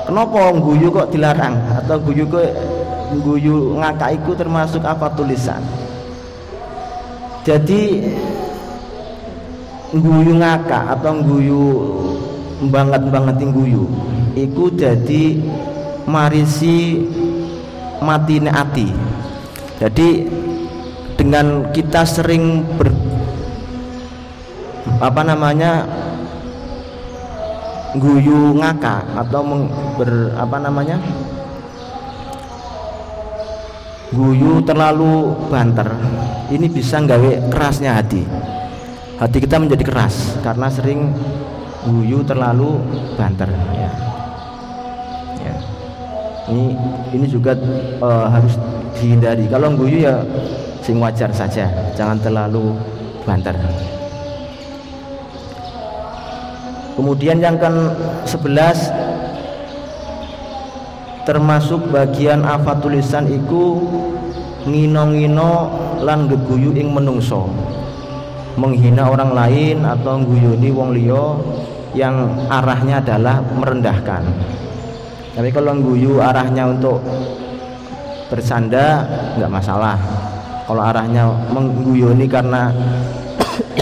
Kenapa 0.05 0.53
guyu 0.53 0.89
kok 0.93 1.09
dilarang? 1.09 1.57
Atau 1.81 1.97
guyu 2.01 2.25
kok 2.29 2.45
guyu 3.25 3.77
ngakak 3.81 4.21
itu 4.21 4.31
termasuk 4.37 4.81
apa 4.85 5.09
tulisan? 5.17 5.61
Jadi 7.41 8.05
guyu 9.91 10.39
ngakak 10.39 10.99
atau 10.99 11.19
guyu 11.19 11.63
banget 12.71 13.03
banget 13.11 13.43
guyu 13.51 13.83
iku 14.35 14.71
jadi 14.71 15.35
marisi 16.07 17.03
mati 18.01 18.41
ati. 18.41 18.87
Jadi 19.81 20.09
dengan 21.17 21.69
kita 21.73 22.05
sering 22.05 22.65
ber 22.77 22.89
apa 25.01 25.21
namanya 25.25 25.85
guyu 27.97 28.57
ngaka 28.57 29.05
atau 29.25 29.41
meng, 29.41 29.63
ber 29.97 30.33
apa 30.37 30.57
namanya 30.61 30.97
guyu 34.13 34.61
terlalu 34.61 35.33
banter 35.49 35.89
ini 36.53 36.69
bisa 36.69 37.01
nggawe 37.01 37.49
kerasnya 37.49 37.97
hati 37.97 38.21
hati 39.21 39.37
kita 39.37 39.61
menjadi 39.61 39.85
keras 39.85 40.33
karena 40.41 40.65
sering 40.73 41.13
guyu 41.85 42.25
terlalu 42.25 42.81
banter 43.13 43.53
ya. 43.53 43.91
ya. 45.45 45.55
ini 46.49 46.73
ini 47.13 47.25
juga 47.29 47.53
uh, 48.01 48.33
harus 48.33 48.57
dihindari 48.97 49.45
kalau 49.45 49.77
guyu 49.77 50.09
ya 50.09 50.25
sing 50.81 50.97
wajar 50.97 51.29
saja 51.29 51.69
jangan 51.93 52.17
terlalu 52.17 52.73
banter 53.21 53.53
Kemudian 56.91 57.39
yang 57.39 57.55
ke 57.55 57.71
11 58.29 61.23
termasuk 61.23 61.79
bagian 61.89 62.43
apa 62.43 62.77
tulisan 62.77 63.31
iku 63.31 63.79
ngino-ngino 64.67 65.71
lan 66.03 66.27
geguyu 66.29 66.75
ing 66.75 66.93
menungso 66.93 67.47
menghina 68.59 69.07
orang 69.07 69.31
lain 69.31 69.83
atau 69.83 70.19
guyuni 70.23 70.69
wong 70.71 70.95
liya 70.95 71.25
yang 71.95 72.15
arahnya 72.47 73.03
adalah 73.03 73.43
merendahkan. 73.43 74.23
Tapi 75.31 75.49
kalau 75.51 75.75
guyu 75.79 76.19
arahnya 76.19 76.71
untuk 76.71 76.99
bersanda 78.27 79.07
nggak 79.39 79.51
masalah. 79.51 79.97
Kalau 80.67 80.83
arahnya 80.83 81.27
mengguyuni 81.51 82.25
karena 82.31 82.71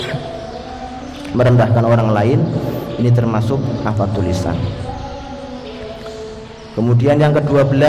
merendahkan 1.37 1.85
orang 1.85 2.09
lain 2.09 2.39
ini 2.97 3.09
termasuk 3.13 3.61
hafal 3.85 4.09
tulisan 4.11 4.57
kemudian 6.79 7.19
yang 7.19 7.35
ke-12 7.35 7.79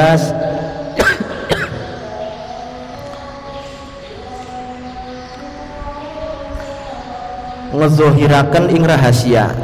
ngezohirakan 7.74 8.70
ing 8.70 8.82
rahasia. 8.86 9.54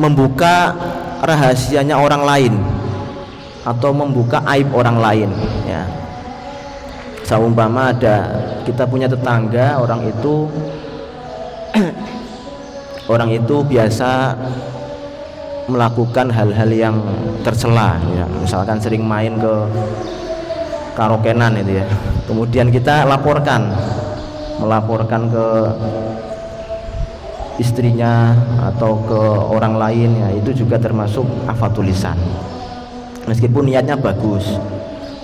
Membuka 0.00 0.74
rahasianya 1.22 1.98
orang 1.98 2.22
lain. 2.22 2.54
Atau 3.62 3.94
membuka 3.94 4.42
aib 4.50 4.74
orang 4.74 4.98
lain 4.98 5.30
ya. 5.70 5.86
Seumpama 7.22 7.94
ada 7.94 8.42
kita 8.66 8.82
punya 8.82 9.06
tetangga 9.06 9.78
orang 9.78 10.10
itu 10.10 10.50
orang 13.12 13.30
itu 13.30 13.62
biasa 13.62 14.34
melakukan 15.70 16.26
hal-hal 16.34 16.70
yang 16.74 16.96
tercela 17.46 18.02
ya. 18.18 18.26
misalkan 18.42 18.82
sering 18.82 19.06
main 19.06 19.38
ke 19.38 19.54
karokenan 20.98 21.56
itu 21.62 21.78
ya. 21.80 21.86
Kemudian 22.26 22.68
kita 22.74 23.06
laporkan 23.06 23.70
melaporkan 24.58 25.30
ke 25.30 25.46
istrinya 27.60 28.32
atau 28.72 28.96
ke 29.04 29.20
orang 29.52 29.76
lain 29.76 30.10
ya 30.16 30.28
itu 30.40 30.64
juga 30.64 30.80
termasuk 30.80 31.24
afatulisan 31.44 32.16
meskipun 33.28 33.68
niatnya 33.68 33.96
bagus 33.98 34.56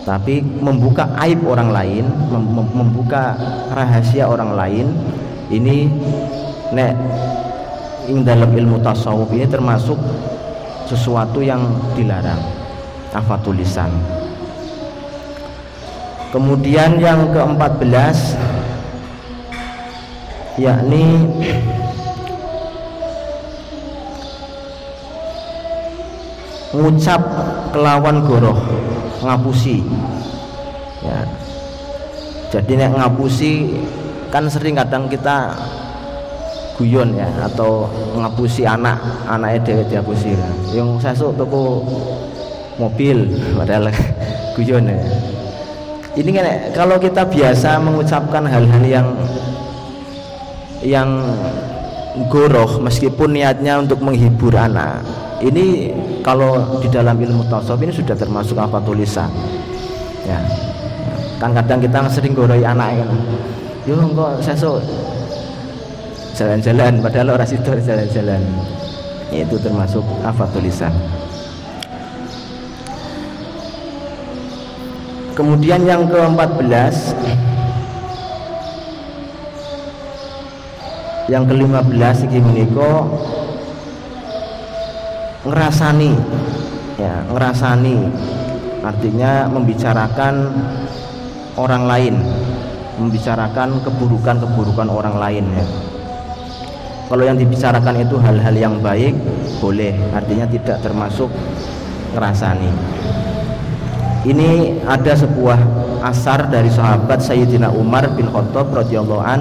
tapi 0.05 0.41
membuka 0.41 1.09
aib 1.25 1.45
orang 1.45 1.69
lain 1.73 2.05
mem 2.33 2.65
membuka 2.73 3.37
rahasia 3.73 4.29
orang 4.29 4.57
lain 4.57 4.87
ini 5.49 5.89
nek 6.73 6.93
ing 8.09 8.25
dalam 8.25 8.49
ilmu 8.53 8.81
tasawuf 8.81 9.29
ini 9.33 9.45
termasuk 9.49 9.97
sesuatu 10.89 11.45
yang 11.45 11.61
dilarang 11.93 12.41
apa 13.13 13.37
tulisan 13.45 13.89
kemudian 16.33 17.01
yang 17.01 17.29
ke-14 17.33 18.37
yakni 20.61 21.05
ngucap 26.73 27.21
kelawan 27.73 28.25
goroh 28.25 28.59
ngapusi. 29.25 29.81
Ya. 31.01 31.19
Jadi 32.49 32.81
nek 32.81 32.97
ngapusi 32.97 33.77
kan 34.29 34.45
sering 34.49 34.77
kadang 34.77 35.09
kita 35.09 35.57
guyon 36.77 37.17
ya 37.17 37.27
atau 37.43 37.91
ngapusi 38.15 38.69
anak 38.69 39.01
anaknya 39.29 39.59
dewe 39.65 39.83
diapusi. 39.89 40.33
Yang 40.73 41.09
sesuk 41.09 41.37
toko 41.37 41.85
mobil 42.77 43.33
padahal 43.57 43.89
guyon 44.57 44.93
ya. 44.93 44.99
Ini 46.19 46.31
kan 46.35 46.47
kalau 46.75 46.99
kita 46.99 47.31
biasa 47.31 47.79
mengucapkan 47.79 48.43
hal-hal 48.43 48.83
yang 48.83 49.09
yang 50.83 51.11
goroh 52.27 52.83
meskipun 52.83 53.39
niatnya 53.39 53.79
untuk 53.79 54.03
menghibur 54.03 54.51
anak 54.59 55.03
ini 55.39 55.95
kalau 56.27 56.83
di 56.83 56.91
dalam 56.91 57.15
ilmu 57.15 57.47
tasawuf 57.47 57.79
ini 57.83 57.95
sudah 57.95 58.17
termasuk 58.19 58.59
apa 58.59 58.83
tulisan. 58.83 59.31
Ya. 60.27 60.39
Kan 61.39 61.55
kadang 61.55 61.79
kita 61.79 62.03
sering 62.11 62.35
goroi 62.35 62.67
anak 62.67 62.99
kan. 62.99 63.11
Yo 63.87 63.95
kok 64.13 64.43
sesuk 64.43 64.83
jalan-jalan 66.35 66.99
padahal 66.99 67.39
orang 67.39 67.49
situ 67.49 67.71
jalan-jalan. 67.83 68.43
Itu 69.31 69.57
termasuk 69.63 70.03
apa 70.27 70.45
tulisan. 70.51 70.91
Kemudian 75.39 75.87
yang 75.87 76.03
ke-14 76.11 77.15
yang 81.31 81.47
ke-15 81.47 82.17
iki 82.27 82.39
menika 82.43 83.07
ngerasani. 85.47 86.11
Ya 86.99 87.23
ngerasani. 87.31 87.97
Artinya 88.83 89.47
membicarakan 89.51 90.35
orang 91.55 91.85
lain. 91.87 92.15
Membicarakan 92.99 93.79
keburukan-keburukan 93.87 94.89
orang 94.91 95.17
lain 95.23 95.45
ya. 95.55 95.67
Kalau 97.09 97.25
yang 97.25 97.39
dibicarakan 97.41 98.05
itu 98.05 98.19
hal-hal 98.19 98.55
yang 98.59 98.75
baik 98.83 99.15
boleh. 99.63 99.95
Artinya 100.13 100.45
tidak 100.51 100.83
termasuk 100.83 101.31
ngerasani. 102.13 102.73
Ini 104.27 104.83
ada 104.83 105.15
sebuah 105.15 105.57
asar 106.03 106.51
dari 106.51 106.69
sahabat 106.69 107.23
Sayyidina 107.23 107.71
Umar 107.71 108.11
bin 108.19 108.27
Khattab 108.29 108.75
radhiyallahu 108.75 109.23
an. 109.23 109.41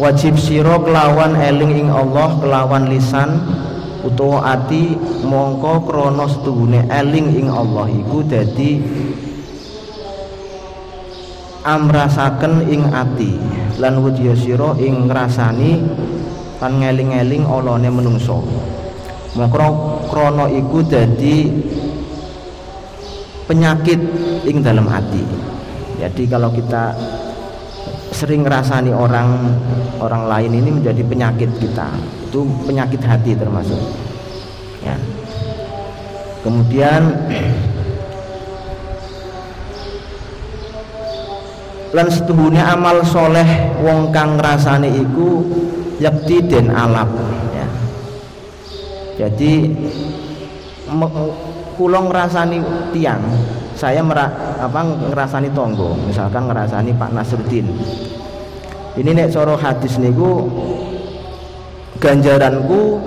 Wajib 0.00 0.40
siro 0.40 0.80
kelawan 0.80 1.36
eling 1.36 1.86
ing 1.86 1.88
Allah 1.92 2.32
kelawan 2.40 2.88
lisan 2.88 3.36
utawa 4.06 4.56
ati 4.56 4.96
mongko 5.24 5.88
krana 5.88 6.24
setuhune 6.26 6.86
eling 6.88 7.36
ing 7.36 7.46
Allah 7.52 7.86
iku 7.88 8.24
dadi 8.24 8.80
amrasaken 11.60 12.66
ing 12.72 12.88
ati. 12.88 13.32
Lan 13.80 14.04
wudya 14.04 14.36
sira 14.36 14.76
ing 14.76 15.08
ngrasani 15.08 15.72
lan 16.60 16.72
ngeling-eling 16.76 17.48
olone 17.48 17.88
menungso 17.88 18.44
mongko 19.32 19.66
krana 20.12 20.44
iku 20.52 20.84
dadi 20.84 21.48
penyakit 23.48 24.00
ing 24.44 24.60
dalam 24.60 24.84
hati 24.84 25.24
jadi 25.96 26.22
kalau 26.28 26.52
kita 26.52 26.92
sering 28.20 28.44
ngerasani 28.44 28.92
orang 28.92 29.56
orang 29.96 30.28
lain 30.28 30.52
ini 30.60 30.68
menjadi 30.76 31.00
penyakit 31.08 31.48
kita. 31.56 31.88
Itu 32.28 32.44
penyakit 32.68 33.00
hati 33.00 33.32
termasuk. 33.32 33.80
Ya. 34.84 34.92
Kemudian 36.44 37.16
lan 41.96 42.06
setuhune 42.12 42.60
amal 42.60 43.00
soleh 43.08 43.72
wong 43.80 44.12
kang 44.12 44.36
ngrasani 44.36 45.00
iku 45.00 45.40
yakti 45.96 46.44
den 46.44 46.68
alap 46.68 47.08
ya. 47.56 47.66
Jadi 49.16 49.52
kula 51.80 52.04
ngrasani 52.04 52.60
tiang 52.92 53.24
saya 53.80 54.04
merah 54.04 54.28
apa 54.60 54.84
ngerasani 54.84 55.48
tonggo. 55.56 55.96
Misalkan 56.04 56.52
ngerasani 56.52 56.92
Pak 56.92 57.16
Nasruddin. 57.16 57.64
Ini 59.00 59.10
nek 59.16 59.32
coro 59.32 59.56
hadis 59.56 59.96
niku 59.96 60.52
ganjaranku 61.96 63.00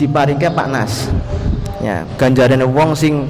diparingke 0.00 0.48
Pak 0.48 0.68
Nas. 0.72 1.12
Ya 1.84 2.08
ganjaran 2.16 2.64
wong 2.64 2.96
sing 2.96 3.28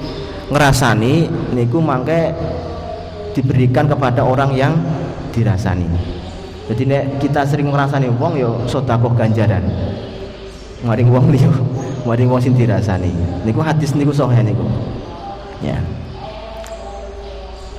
ngerasani 0.54 1.26
niku 1.50 1.82
mangke 1.82 2.30
diberikan 3.34 3.90
kepada 3.90 4.22
orang 4.22 4.54
yang 4.54 4.78
dirasani. 5.34 5.90
Jadi 6.70 6.82
nek 6.86 7.02
kita 7.18 7.42
sering 7.42 7.74
ngerasani 7.74 8.06
wong 8.14 8.38
yo 8.38 8.62
sodakoh 8.70 9.10
ganjaran. 9.10 9.66
Maring 10.86 11.10
wong 11.10 11.34
liyo 11.34 11.50
maring 12.06 12.30
wong 12.30 12.38
sing 12.38 12.54
dirasani. 12.54 13.10
Niku 13.42 13.58
hadis 13.58 13.90
niku 13.98 14.14
sahih 14.14 14.46
niku 14.46 14.62
ya. 15.64 15.78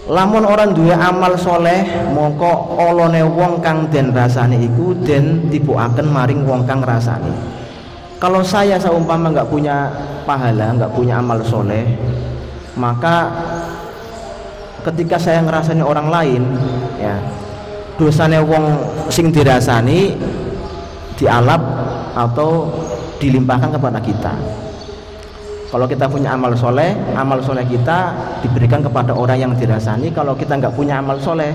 Lamun 0.10 0.42
orang 0.42 0.74
duwe 0.74 0.96
amal 0.96 1.38
soleh 1.38 1.86
mongko 2.10 2.82
olone 2.82 3.22
wong 3.22 3.62
kang 3.62 3.86
den 3.94 4.10
rasani 4.10 4.58
iku 4.58 4.98
den 5.06 5.54
tibukaken 5.54 6.10
maring 6.10 6.42
wong 6.50 6.66
kang 6.66 6.82
rasani. 6.82 7.30
Kalau 8.18 8.42
saya 8.42 8.76
seumpama 8.82 9.32
nggak 9.32 9.48
punya 9.48 9.88
pahala 10.30 10.78
nggak 10.78 10.94
punya 10.94 11.18
amal 11.18 11.42
soleh 11.42 11.90
maka 12.78 13.34
ketika 14.86 15.18
saya 15.18 15.42
ngerasani 15.42 15.82
orang 15.82 16.08
lain 16.14 16.44
ya 17.02 17.18
dosanya 17.98 18.46
wong 18.46 18.78
sing 19.10 19.34
dirasani 19.34 20.14
dialap 21.18 21.60
atau 22.14 22.70
dilimpahkan 23.18 23.76
kepada 23.76 24.00
kita 24.00 24.34
kalau 25.70 25.86
kita 25.86 26.10
punya 26.10 26.34
amal 26.34 26.58
soleh, 26.58 26.98
amal 27.14 27.38
soleh 27.46 27.62
kita 27.62 28.10
diberikan 28.42 28.82
kepada 28.82 29.14
orang 29.14 29.38
yang 29.38 29.54
dirasani. 29.54 30.10
Kalau 30.10 30.34
kita 30.34 30.58
nggak 30.58 30.74
punya 30.74 30.98
amal 30.98 31.22
soleh, 31.22 31.54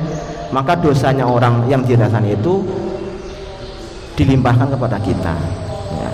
maka 0.54 0.78
dosanya 0.78 1.26
orang 1.26 1.66
yang 1.66 1.82
dirasani 1.82 2.38
itu 2.38 2.62
dilimpahkan 4.14 4.70
kepada 4.70 5.02
kita. 5.02 5.34
Ya. 5.98 6.10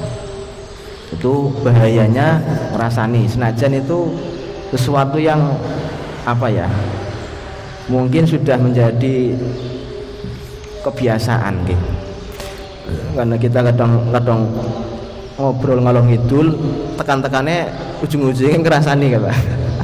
Itu 1.13 1.53
bahayanya 1.61 2.41
ngerasani. 2.73 3.29
Senajan 3.29 3.77
itu 3.77 4.17
sesuatu 4.73 5.21
yang 5.21 5.53
apa 6.25 6.49
ya? 6.49 6.73
Mungkin 7.93 8.25
sudah 8.25 8.57
menjadi 8.57 9.37
kebiasaan 10.89 11.69
gitu. 11.69 11.89
Karena 13.13 13.37
kita 13.37 13.61
kadang-kadang 13.61 14.49
ngobrol 15.41 15.81
ngalong 15.81 16.13
ngidul 16.13 16.53
tekan-tekannya 17.01 17.73
ujung-ujungnya 18.05 18.61
ngerasani 18.61 19.07
kan 19.17 19.21
Pak. 19.25 19.37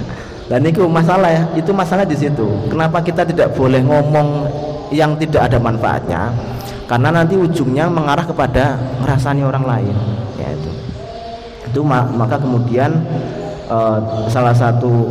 Dan 0.53 0.61
itu 0.69 0.85
masalah 0.87 1.31
ya 1.33 1.43
itu 1.57 1.73
masalah 1.73 2.05
di 2.05 2.15
situ. 2.15 2.47
Kenapa 2.69 3.01
kita 3.01 3.25
tidak 3.25 3.57
boleh 3.57 3.81
ngomong 3.83 4.47
yang 4.93 5.17
tidak 5.17 5.49
ada 5.51 5.59
manfaatnya? 5.59 6.31
Karena 6.87 7.11
nanti 7.11 7.35
ujungnya 7.35 7.91
mengarah 7.91 8.23
kepada 8.23 8.79
ngerasani 9.03 9.43
orang 9.43 9.65
lain 9.67 9.97
ya 10.39 10.49
itu. 10.55 10.71
Itu 11.73 11.81
maka 11.91 12.39
kemudian 12.39 13.03
uh, 13.67 14.29
salah 14.31 14.55
satu 14.55 15.11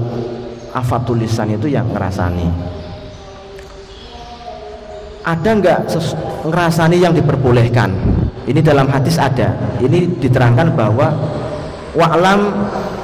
afat 0.71 1.01
tulisan 1.03 1.51
itu 1.51 1.67
yang 1.67 1.91
ngerasani. 1.91 2.47
Ada 5.25 5.49
nggak 5.57 5.79
ngerasani 6.47 7.01
yang 7.01 7.11
diperbolehkan 7.11 7.91
ini 8.45 8.59
dalam 8.61 8.85
hadis 8.89 9.17
ada. 9.17 9.57
Ini 9.81 10.21
diterangkan 10.21 10.77
bahwa 10.77 11.07
wa'lam 11.97 12.39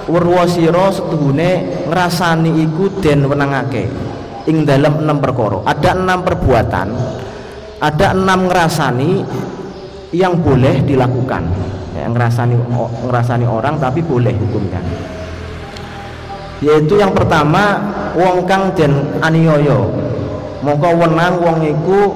werwasira 0.05 0.93
setuhune 0.93 1.83
ngrasani 1.89 2.61
iku 2.67 3.01
den 3.01 3.25
wenangake 3.25 3.89
ing 4.45 4.65
dalam 4.65 5.01
enam 5.01 5.17
perkara. 5.17 5.65
Ada 5.65 5.97
enam 5.97 6.19
perbuatan, 6.21 6.87
ada 7.81 8.05
enam 8.13 8.49
ngrasani 8.49 9.11
yang 10.13 10.37
boleh 10.37 10.85
dilakukan. 10.85 11.43
Ya, 11.97 12.05
ngrasani 12.07 12.55
ngrasani 13.09 13.45
orang 13.49 13.81
tapi 13.81 14.05
boleh 14.05 14.33
hukumnya. 14.37 14.81
Yaitu 16.61 17.01
yang 17.01 17.09
pertama 17.17 17.81
wong 18.13 18.45
kang 18.45 18.69
den 18.77 18.93
aniaya. 19.25 19.89
Mongko 20.61 20.89
wenang 20.93 21.41
wong 21.41 21.57
iku 21.65 22.13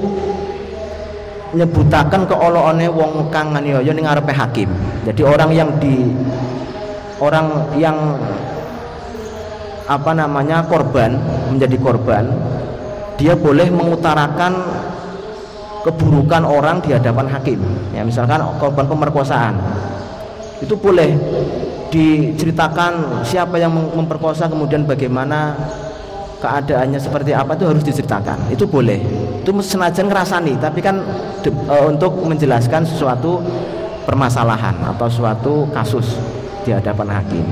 nyebutakan 1.56 2.28
keolokane 2.28 2.86
wong 2.92 3.32
kang 3.32 3.56
nganiaya 3.56 3.90
ning 3.90 4.04
ngarepe 4.04 4.32
hakim. 4.36 4.68
Jadi 5.08 5.24
orang 5.24 5.50
yang 5.56 5.70
di 5.80 6.12
orang 7.16 7.72
yang 7.80 7.96
apa 9.86 10.10
namanya 10.12 10.66
korban 10.66 11.14
menjadi 11.48 11.78
korban 11.78 12.26
dia 13.16 13.38
boleh 13.38 13.70
mengutarakan 13.70 14.52
keburukan 15.86 16.42
orang 16.42 16.82
di 16.82 16.90
hadapan 16.90 17.30
hakim 17.30 17.62
ya 17.94 18.02
misalkan 18.02 18.42
korban 18.58 18.90
pemerkosaan 18.90 19.54
itu 20.58 20.74
boleh 20.74 21.14
diceritakan 21.94 23.22
siapa 23.22 23.62
yang 23.62 23.70
memperkosa 23.70 24.50
kemudian 24.50 24.82
bagaimana 24.82 25.54
keadaannya 26.40 27.00
seperti 27.00 27.32
apa 27.32 27.56
itu 27.56 27.64
harus 27.64 27.84
diceritakan. 27.84 28.52
Itu 28.52 28.68
boleh. 28.68 29.00
Itu 29.40 29.50
senajan 29.62 30.10
ngerasani 30.10 30.60
tapi 30.60 30.80
kan 30.84 31.00
de, 31.40 31.50
e, 31.50 31.76
untuk 31.86 32.12
menjelaskan 32.24 32.84
sesuatu 32.84 33.40
permasalahan 34.04 34.76
atau 34.94 35.08
suatu 35.08 35.54
kasus 35.72 36.20
di 36.62 36.70
hadapan 36.74 37.08
hakim. 37.20 37.46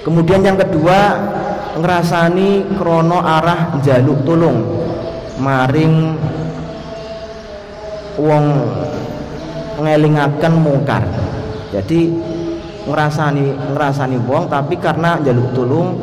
Kemudian 0.00 0.40
yang 0.40 0.56
kedua 0.56 0.98
ngerasani 1.76 2.78
krono 2.80 3.20
arah 3.20 3.76
jaluk 3.84 4.24
tulung. 4.24 4.58
Maring 5.40 6.20
wong 8.20 8.44
ngelingaken 9.80 10.54
mungkar. 10.60 11.04
Jadi 11.72 12.12
ngerasani 12.84 13.72
ngerasani 13.72 14.16
wong 14.24 14.48
tapi 14.48 14.76
karena 14.80 15.20
jaluk 15.20 15.52
tulung 15.52 15.96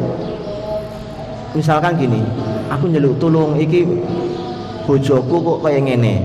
misalkan 1.57 1.97
gini 1.97 2.21
aku 2.69 2.85
nyeluk 2.85 3.17
tulung 3.17 3.57
iki 3.57 3.81
bojoku 4.85 5.35
kok 5.41 5.57
kayak 5.65 5.81
ngene. 5.89 6.15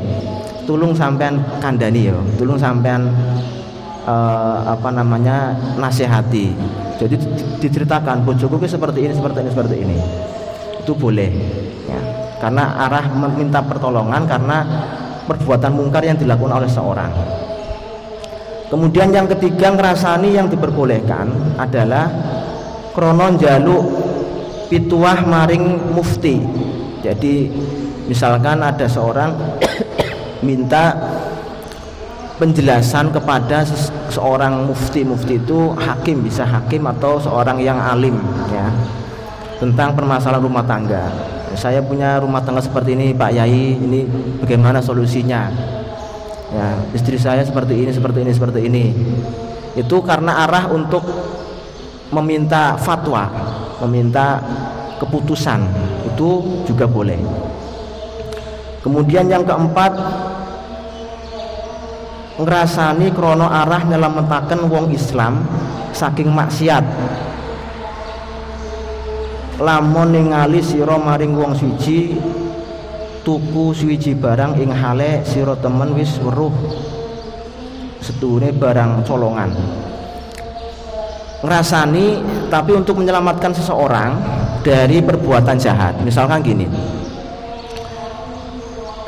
Tulung 0.62 0.94
sampean 0.94 1.42
kandani 1.58 2.06
ya 2.06 2.14
tulung 2.38 2.54
sampean 2.54 3.10
uh, 4.06 4.62
apa 4.68 4.92
namanya 4.92 5.56
nasihati. 5.80 6.54
Jadi 7.00 7.18
diceritakan 7.58 8.22
bojoku 8.22 8.62
seperti 8.62 9.08
ini 9.08 9.12
seperti 9.16 9.38
ini 9.42 9.50
seperti 9.50 9.74
ini. 9.80 9.96
Itu 10.84 10.94
boleh 10.94 11.30
ya. 11.88 12.00
Karena 12.38 12.78
arah 12.86 13.10
meminta 13.10 13.58
pertolongan 13.62 14.22
karena 14.28 14.62
perbuatan 15.26 15.72
mungkar 15.74 16.02
yang 16.06 16.18
dilakukan 16.18 16.62
oleh 16.62 16.70
seorang. 16.70 17.10
Kemudian 18.70 19.12
yang 19.12 19.28
ketiga 19.28 19.68
ngerasani 19.74 20.32
yang 20.32 20.48
diperbolehkan 20.48 21.58
adalah 21.60 22.08
kronon 22.96 23.36
jaluk 23.36 24.01
pituah 24.72 25.28
maring 25.28 25.92
mufti. 25.92 26.40
Jadi 27.04 27.52
misalkan 28.08 28.64
ada 28.64 28.88
seorang 28.88 29.36
minta 30.48 30.96
penjelasan 32.40 33.12
kepada 33.12 33.68
seorang 34.08 34.64
mufti. 34.64 35.04
Mufti 35.04 35.36
itu 35.36 35.76
hakim 35.76 36.24
bisa 36.24 36.48
hakim 36.48 36.88
atau 36.88 37.20
seorang 37.20 37.60
yang 37.60 37.76
alim 37.76 38.16
ya 38.48 38.72
tentang 39.60 39.92
permasalahan 39.92 40.40
rumah 40.40 40.64
tangga. 40.64 41.04
Saya 41.52 41.84
punya 41.84 42.16
rumah 42.16 42.40
tangga 42.40 42.64
seperti 42.64 42.96
ini 42.96 43.12
Pak 43.12 43.28
Yai 43.28 43.76
ini 43.76 44.08
bagaimana 44.40 44.80
solusinya? 44.80 45.52
Ya 46.48 46.80
istri 46.96 47.20
saya 47.20 47.44
seperti 47.44 47.76
ini 47.76 47.92
seperti 47.92 48.24
ini 48.24 48.32
seperti 48.32 48.60
ini. 48.64 48.84
Itu 49.76 50.00
karena 50.00 50.48
arah 50.48 50.64
untuk 50.72 51.04
meminta 52.12 52.76
fatwa 52.80 53.28
meminta 53.82 54.38
keputusan 55.02 55.66
itu 56.06 56.62
juga 56.62 56.86
boleh. 56.86 57.18
Kemudian 58.86 59.26
yang 59.26 59.42
keempat 59.42 59.94
ngrasani 62.38 63.10
krono 63.10 63.50
arah 63.50 63.82
nyelametaken 63.86 64.70
wong 64.70 64.94
Islam 64.94 65.42
saking 65.90 66.30
maksiat. 66.30 66.86
Lamun 69.62 70.14
ningali 70.14 70.58
sira 70.62 70.98
maring 70.98 71.34
wong 71.38 71.52
suci 71.54 72.18
tuku 73.22 73.70
suci 73.70 74.18
barang 74.18 74.58
ing 74.58 74.74
hale 74.74 75.22
sira 75.22 75.54
temen 75.54 75.94
wis 75.94 76.18
weruh 76.18 76.50
setune 78.02 78.50
barang 78.50 79.06
colongan. 79.06 79.54
Ngrasani 81.42 82.06
tapi 82.50 82.74
untuk 82.74 82.98
menyelamatkan 82.98 83.54
seseorang 83.54 84.41
dari 84.62 85.02
perbuatan 85.02 85.58
jahat. 85.58 85.98
Misalkan 86.06 86.40
gini. 86.40 86.66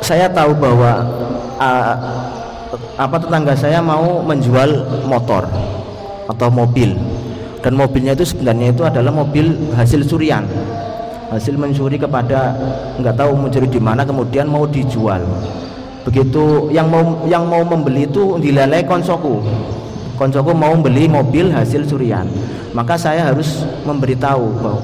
Saya 0.03 0.29
tahu 0.29 0.53
bahwa 0.53 1.01
uh, 1.57 1.95
apa 2.99 3.15
tetangga 3.17 3.57
saya 3.57 3.81
mau 3.81 4.21
menjual 4.21 4.85
motor 5.09 5.49
atau 6.29 6.47
mobil. 6.51 6.93
Dan 7.65 7.73
mobilnya 7.73 8.13
itu 8.13 8.29
sebenarnya 8.29 8.69
itu 8.69 8.83
adalah 8.85 9.09
mobil 9.09 9.73
hasil 9.73 10.05
curian. 10.05 10.45
Hasil 11.33 11.57
mencuri 11.57 11.97
kepada 11.97 12.53
nggak 13.01 13.15
tahu 13.17 13.33
mencuri 13.33 13.65
di 13.65 13.81
mana 13.81 14.05
kemudian 14.05 14.45
mau 14.45 14.69
dijual. 14.69 15.25
Begitu 16.05 16.69
yang 16.69 16.85
mau 16.85 17.25
yang 17.25 17.49
mau 17.49 17.65
membeli 17.65 18.05
itu 18.05 18.37
dilalai 18.37 18.85
konsoku. 18.85 19.41
Konsoku 20.21 20.53
mau 20.53 20.77
beli 20.77 21.09
mobil 21.09 21.49
hasil 21.49 21.89
curian. 21.89 22.29
Maka 22.77 22.93
saya 23.01 23.33
harus 23.33 23.65
memberitahu 23.81 24.45
bahwa 24.61 24.81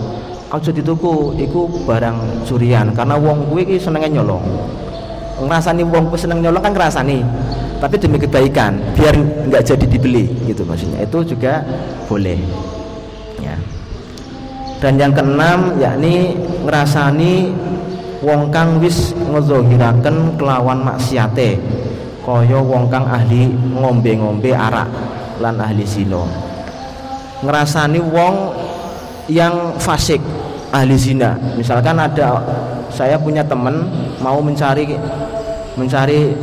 aja 0.51 0.69
dituku 0.69 1.35
itu 1.39 1.65
barang 1.87 2.45
curian. 2.45 2.91
Karena 2.91 3.15
wong 3.15 3.47
kuwi 3.49 3.79
senengnya 3.79 4.19
nyolong. 4.19 4.43
Ngerasani 5.41 5.81
wong 5.87 6.13
seneng 6.13 6.45
nyolong 6.45 6.61
kan 6.61 6.73
ngerasani 6.77 7.25
tapi 7.81 7.97
demi 7.97 8.21
kebaikan 8.21 8.77
biar 8.93 9.17
nggak 9.49 9.65
jadi 9.65 9.85
dibeli 9.89 10.29
gitu 10.45 10.61
maksudnya. 10.61 11.01
Itu 11.01 11.25
juga 11.25 11.65
boleh 12.05 12.37
ya. 13.41 13.57
Dan 14.77 15.01
yang 15.01 15.13
keenam 15.17 15.81
yakni 15.81 16.37
ngerasani 16.61 17.49
wong 18.21 18.53
kang 18.53 18.77
wis 18.77 19.17
ngezohiraken 19.17 20.37
kelawan 20.37 20.85
maksiate. 20.85 21.57
Kaya 22.21 22.61
wong 22.61 22.85
kang 22.93 23.09
ahli 23.09 23.49
ngombe-ngombe 23.49 24.53
arak 24.53 24.85
lan 25.41 25.57
ahli 25.57 25.81
zina 25.89 26.21
ngerasani 27.41 27.99
wong 28.13 28.35
yang 29.25 29.73
fasik 29.81 30.21
ahli 30.71 30.95
zina. 30.95 31.35
Misalkan 31.59 31.99
ada 31.99 32.39
saya 32.91 33.15
punya 33.19 33.43
teman 33.43 33.87
mau 34.19 34.39
mencari 34.43 34.95
mencari 35.79 36.35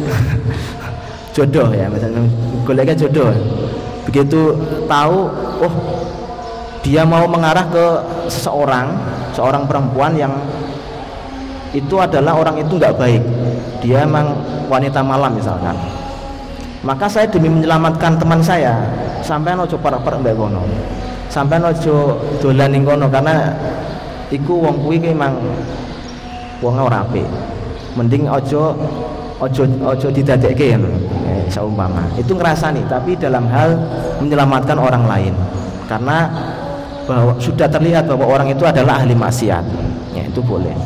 jodoh 1.37 1.69
ya 1.73 1.88
misalnya 1.88 2.25
goleknya 2.64 2.97
jodoh. 2.97 3.33
Begitu 4.09 4.57
tahu 4.88 5.19
oh 5.64 5.75
dia 6.81 7.05
mau 7.05 7.29
mengarah 7.29 7.67
ke 7.69 7.85
seseorang 8.33 8.97
seorang 9.37 9.69
perempuan 9.69 10.17
yang 10.17 10.33
itu 11.77 12.01
adalah 12.01 12.37
orang 12.37 12.61
itu 12.64 12.81
nggak 12.81 12.97
baik. 12.97 13.23
Dia 13.85 14.09
emang 14.09 14.33
wanita 14.73 15.05
malam 15.05 15.37
misalkan. 15.37 15.77
Maka 16.83 17.11
saya 17.11 17.27
demi 17.27 17.51
menyelamatkan 17.51 18.17
teman 18.17 18.38
saya 18.38 18.79
sampai 19.21 19.59
nojo 19.59 19.77
para 19.83 19.99
para 19.99 20.17
mbak 20.17 20.35
kono. 20.38 20.62
Sampai 21.29 21.61
nojo 21.61 22.17
dolan 22.41 22.73
kono 22.87 23.11
karena 23.11 23.53
iku 24.29 24.53
wong 24.61 24.77
kuwi 24.85 25.01
emang 25.09 25.37
wong 26.61 26.75
ora 26.77 27.05
mending 27.97 28.29
ojo 28.29 28.77
ojo 29.41 29.62
ojo 29.64 30.07
didadekke 30.11 30.75
ya 30.75 30.79
seumpama. 31.51 32.05
Itu 32.21 32.37
ngerasani 32.37 32.85
tapi 32.87 33.17
dalam 33.17 33.49
hal 33.49 33.75
menyelamatkan 34.21 34.77
orang 34.77 35.05
lain. 35.09 35.35
Karena 35.88 36.29
bahwa 37.09 37.41
sudah 37.41 37.64
terlihat 37.64 38.05
bahwa 38.05 38.29
orang 38.29 38.53
itu 38.53 38.62
adalah 38.69 39.01
ahli 39.01 39.17
maksiat. 39.17 39.64
Ya 40.12 40.23
itu 40.29 40.45
boleh. 40.45 40.77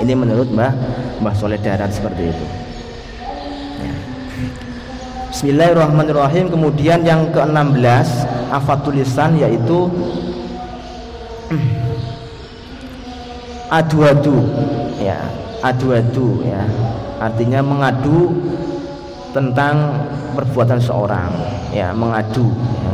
Ini 0.00 0.16
menurut 0.16 0.48
Mbah 0.48 0.72
Mbah 1.20 1.34
Soleh 1.36 1.60
Darat 1.60 1.92
seperti 1.92 2.32
itu. 2.32 2.44
Ya. 3.84 3.94
Bismillahirrahmanirrahim. 5.30 6.48
Kemudian 6.48 7.04
yang 7.04 7.28
ke-16 7.30 8.08
afatulisan 8.50 9.36
yaitu 9.36 9.92
adu-adu. 13.72 14.36
Ya 15.00 15.16
adu-adu 15.64 16.44
ya. 16.44 16.62
Artinya 17.16 17.64
mengadu 17.64 18.36
tentang 19.32 20.04
perbuatan 20.36 20.76
seorang. 20.76 21.32
Ya 21.72 21.96
mengadu 21.96 22.52
ya. 22.52 22.92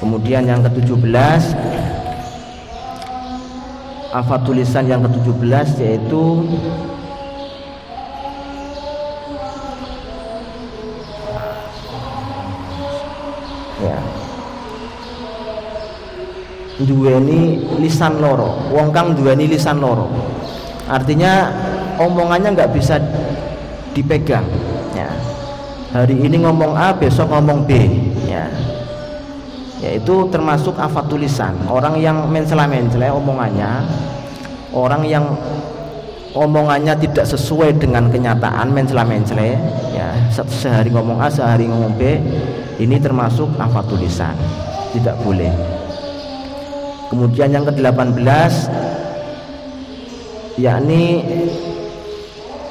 kemudian 0.00 0.48
yang 0.48 0.64
ke-17 0.64 1.42
apa 4.12 4.36
tulisan 4.44 4.84
yang 4.84 5.00
ke-17 5.08 5.68
yaitu 5.80 6.44
duweni 16.84 17.62
lisan 17.80 18.18
loro 18.18 18.70
wong 18.70 18.90
kang 18.90 19.14
duweni 19.14 19.46
lisan 19.46 19.78
loro 19.78 20.10
artinya 20.90 21.48
omongannya 22.00 22.52
nggak 22.52 22.72
bisa 22.74 22.98
dipegang 23.92 24.44
ya. 24.96 25.08
Hari 25.92 26.16
ini 26.16 26.40
ngomong 26.40 26.72
A 26.72 26.96
besok 26.96 27.28
ngomong 27.28 27.68
B 27.68 27.76
ya. 28.24 28.48
Yaitu 29.82 30.30
termasuk 30.30 30.78
afat 30.78 31.10
tulisan 31.10 31.52
orang 31.66 31.98
yang 31.98 32.30
mencela-mencela 32.30 33.12
omongannya 33.12 33.82
orang 34.72 35.02
yang 35.04 35.26
omongannya 36.32 36.96
tidak 36.96 37.28
sesuai 37.28 37.76
dengan 37.76 38.08
kenyataan 38.08 38.72
mencela-mencela 38.72 39.58
ya. 39.92 40.08
Sehari 40.32 40.88
ngomong 40.88 41.20
A 41.20 41.28
sehari 41.28 41.68
ngomong 41.68 41.92
B 42.00 42.16
ini 42.80 42.96
termasuk 42.96 43.52
afat 43.60 43.84
tulisan 43.92 44.32
tidak 44.96 45.16
boleh 45.20 45.52
kemudian 47.12 47.52
yang 47.52 47.68
ke-18 47.68 48.24
yakni 50.56 51.20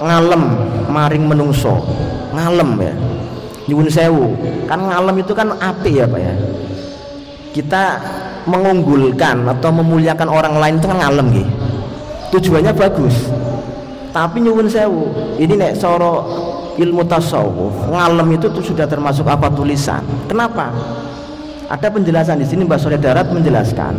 ngalem 0.01 0.43
maring 0.89 1.25
menungso. 1.29 1.77
Ngalem 2.33 2.69
ya. 2.81 2.93
Nyuwun 3.69 3.87
sewu. 3.93 4.33
Kan 4.65 4.81
ngalem 4.89 5.21
itu 5.21 5.37
kan 5.37 5.53
api 5.53 6.01
ya 6.01 6.09
Pak 6.09 6.19
ya. 6.19 6.33
Kita 7.53 7.83
mengunggulkan 8.49 9.45
atau 9.45 9.69
memuliakan 9.69 10.25
orang 10.25 10.57
lain 10.57 10.75
itu 10.81 10.89
kan 10.89 10.97
ngalem 10.97 11.27
gitu 11.37 11.51
tujuannya 12.31 12.73
bagus. 12.73 13.29
Tapi 14.11 14.43
nyuwun 14.43 14.67
sewu 14.67 15.35
ini 15.39 15.55
nek 15.55 15.75
soro 15.79 16.27
ilmu 16.79 17.03
tasawuf 17.07 17.91
ngalem 17.91 18.39
itu 18.39 18.47
tuh 18.51 18.63
sudah 18.63 18.87
termasuk 18.87 19.27
apa 19.27 19.51
tulisan. 19.51 20.01
Kenapa? 20.25 20.71
Ada 21.71 21.87
penjelasan 21.87 22.39
di 22.39 22.47
sini 22.47 22.67
Mbak 22.67 22.79
Sore 22.83 22.99
Darat 22.99 23.31
menjelaskan 23.31 23.95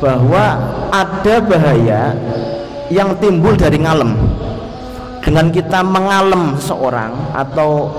bahwa 0.00 0.58
ada 0.90 1.36
bahaya 1.44 2.16
yang 2.88 3.14
timbul 3.20 3.54
dari 3.54 3.78
ngalem. 3.78 4.16
Dengan 5.20 5.52
kita 5.52 5.84
mengalem 5.84 6.56
seseorang 6.56 7.12
atau 7.36 7.92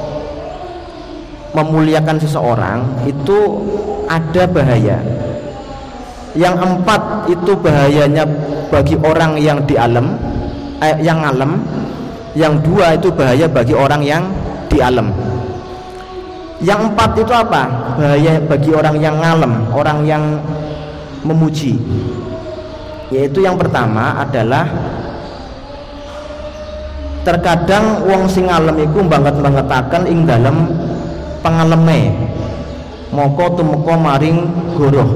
memuliakan 1.54 2.18
seseorang 2.18 2.80
itu 3.06 3.62
ada 4.10 4.44
bahaya. 4.50 4.98
Yang 6.34 6.56
empat 6.66 7.02
itu 7.30 7.52
bahayanya 7.54 8.26
bagi 8.74 8.98
orang 8.98 9.38
yang 9.38 9.62
di 9.70 9.78
alam 9.78 10.18
eh, 10.82 10.98
yang 11.06 11.22
ngalem. 11.22 11.62
Yang 12.34 12.54
dua 12.64 12.96
itu 12.96 13.12
bahaya 13.14 13.46
bagi 13.46 13.76
orang 13.76 14.02
yang 14.02 14.24
di 14.72 14.80
alam 14.80 15.12
yang 16.62 16.94
empat 16.94 17.18
itu 17.18 17.34
apa? 17.34 17.64
Bahaya 17.98 18.38
bagi 18.46 18.70
orang 18.70 19.02
yang 19.02 19.18
ngalem 19.18 19.54
orang 19.74 20.06
yang 20.06 20.24
memuji. 21.26 21.78
Yaitu 23.12 23.44
yang 23.44 23.60
pertama 23.60 24.24
adalah 24.24 24.66
terkadang 27.22 28.02
wong 28.08 28.26
sing 28.26 28.50
ngalem 28.50 28.82
iku 28.82 29.06
banget-bangetaken 29.06 30.04
ing 30.10 30.26
dalem 30.26 30.58
pengaleme 31.46 32.16
moko 33.12 33.60
tumeka 33.60 33.94
maring 34.00 34.38
goroh. 34.80 35.10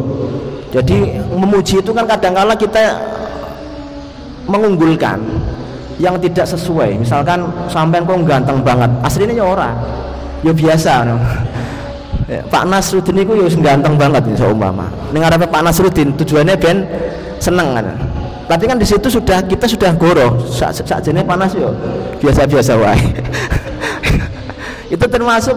Jadi 0.75 1.15
memuji 1.31 1.79
itu 1.79 1.91
kan 1.95 2.03
kadang-kala 2.03 2.51
kita 2.53 2.99
mengunggulkan 4.45 5.23
yang 5.97 6.19
tidak 6.19 6.43
sesuai. 6.43 6.99
Misalkan 6.99 7.47
sampean 7.71 8.03
kok 8.03 8.19
ganteng 8.27 8.59
banget 8.59 8.91
aslinya 9.01 9.39
ya 9.39 9.45
ora. 9.47 9.71
Ya 10.43 10.51
biasa 10.51 11.07
no. 11.07 11.15
Ya, 12.25 12.41
Pak 12.41 12.65
Nasruddin 12.65 13.21
itu 13.21 13.37
ya 13.37 13.45
ganteng 13.61 14.01
banget 14.01 14.25
ya 14.33 14.49
umpama 14.49 14.89
ning 15.13 15.21
ngarepe 15.21 15.45
Pak 15.45 15.61
Nasruddin 15.61 16.09
tujuannya 16.17 16.57
ben 16.57 16.81
seneng 17.37 17.77
kan. 17.77 17.85
Tapi 18.45 18.65
kan 18.65 18.77
di 18.81 18.85
situ 18.85 19.09
sudah 19.13 19.45
kita 19.45 19.69
sudah 19.69 19.93
goroh 19.93 20.41
saat 20.49 20.77
jenis 21.05 21.21
panas 21.21 21.53
yo 21.53 21.69
biasa-biasa 22.21 22.77
wae. 22.81 22.97
Itu 24.93 25.05
termasuk 25.05 25.53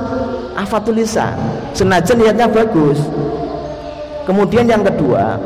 afatul 0.57 1.01
lisan 1.01 1.37
senajan 1.73 2.21
niatnya 2.21 2.49
bagus. 2.49 3.01
Kemudian 4.29 4.69
yang 4.69 4.85
kedua 4.85 5.41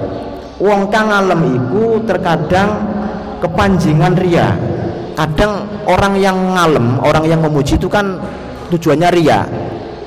wong 0.59 0.91
kang 0.91 1.07
ngalem 1.07 1.55
iku 1.55 2.03
terkadang 2.03 2.83
kepanjingan 3.39 4.15
ria. 4.19 4.59
Kadang 5.15 5.71
orang 5.87 6.19
yang 6.19 6.35
ngalem 6.35 6.99
orang 6.99 7.31
yang 7.31 7.39
memuji 7.47 7.79
itu 7.79 7.87
kan 7.87 8.19
tujuannya 8.75 9.09
ria 9.15 9.47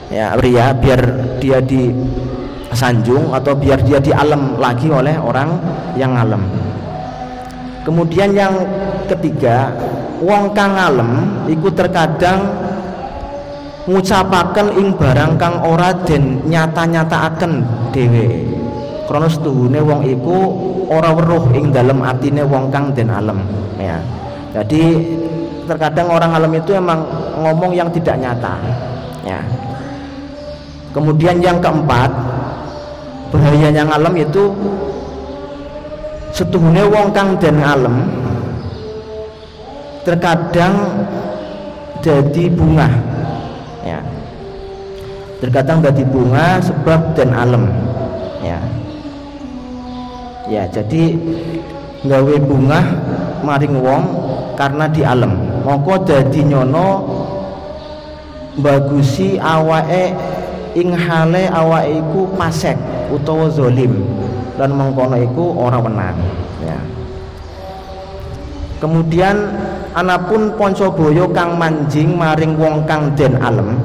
ya 0.10 0.38
ria 0.38 0.74
biar 0.76 1.02
dia 1.41 1.58
di 1.62 1.89
sanjung 2.76 3.32
atau 3.32 3.56
biar 3.56 3.82
dia 3.82 3.98
di 4.04 4.12
alam 4.12 4.60
lagi 4.60 4.91
oleh 4.91 5.15
orang 5.15 5.50
yang 5.96 6.13
ngalem. 6.13 6.44
Kemudian 7.86 8.34
yang 8.34 8.54
ketiga 9.06 9.72
wong 10.20 10.52
kang 10.58 10.74
ngalem 10.76 11.10
iku 11.48 11.70
terkadang 11.72 12.50
ngucapaken 13.86 14.68
ing 14.82 14.98
barang 14.98 15.38
kang 15.38 15.62
ora 15.62 15.94
den 16.04 16.41
nyata-nyataaken 16.50 17.52
dhewe. 17.94 18.28
Krana 19.06 19.30
setuhune 19.30 19.80
wong 19.86 20.02
iku 20.10 20.38
ora 20.89 21.13
weruh 21.13 21.54
ing 21.54 21.70
dalem 21.70 22.02
atine 22.02 22.41
wong 22.41 22.74
kang 22.74 22.89
den 22.98 23.13
alem 23.13 23.39
ya. 23.78 24.02
Jadi 24.56 25.13
terkadang 25.70 26.10
orang 26.10 26.32
alam 26.34 26.52
itu 26.54 26.74
emang 26.74 27.06
ngomong 27.41 27.74
yang 27.74 27.89
tidak 27.89 28.18
nyata 28.22 28.56
ya 29.26 29.41
kemudian 30.96 31.44
yang 31.44 31.60
keempat 31.60 32.08
bahayanya 33.36 33.84
alam 33.92 34.16
itu 34.16 34.56
setuhune 36.32 36.88
wong 36.88 37.12
kang 37.12 37.36
den 37.36 37.60
alam 37.60 38.08
terkadang 40.08 41.04
jadi 42.00 42.44
bunga. 42.54 42.88
Ya. 43.82 44.00
Terkadang 45.42 45.82
jadi 45.82 46.06
bunga 46.06 46.62
sebab 46.62 47.18
dan 47.18 47.34
alam 47.34 47.66
ya. 48.46 48.62
Ya 50.46 50.64
jadi 50.70 51.18
gawe 52.06 52.36
bunga 52.46 52.80
maring 53.42 53.82
wong 53.82 54.04
karena 54.54 54.86
di 54.86 55.02
alam 55.02 55.34
moko 55.66 55.98
jadi 56.06 56.46
nyono 56.46 57.02
bagusi 58.62 59.42
awake 59.42 60.14
ing 60.76 60.92
hale 60.92 61.48
awake 61.50 62.04
iku 62.04 62.30
pasek 62.36 62.76
utawa 63.10 63.48
zolim. 63.50 64.04
Dan 64.56 64.72
mengkono 64.72 65.20
iku 65.20 65.52
ora 65.60 65.84
menang 65.84 66.16
ya. 66.64 66.80
Kemudian 68.80 69.36
anapun 69.92 70.56
boyo 70.56 71.28
kang 71.36 71.60
manjing 71.60 72.16
maring 72.16 72.56
wong 72.56 72.88
kang 72.88 73.12
den 73.20 73.36
alam 73.40 73.76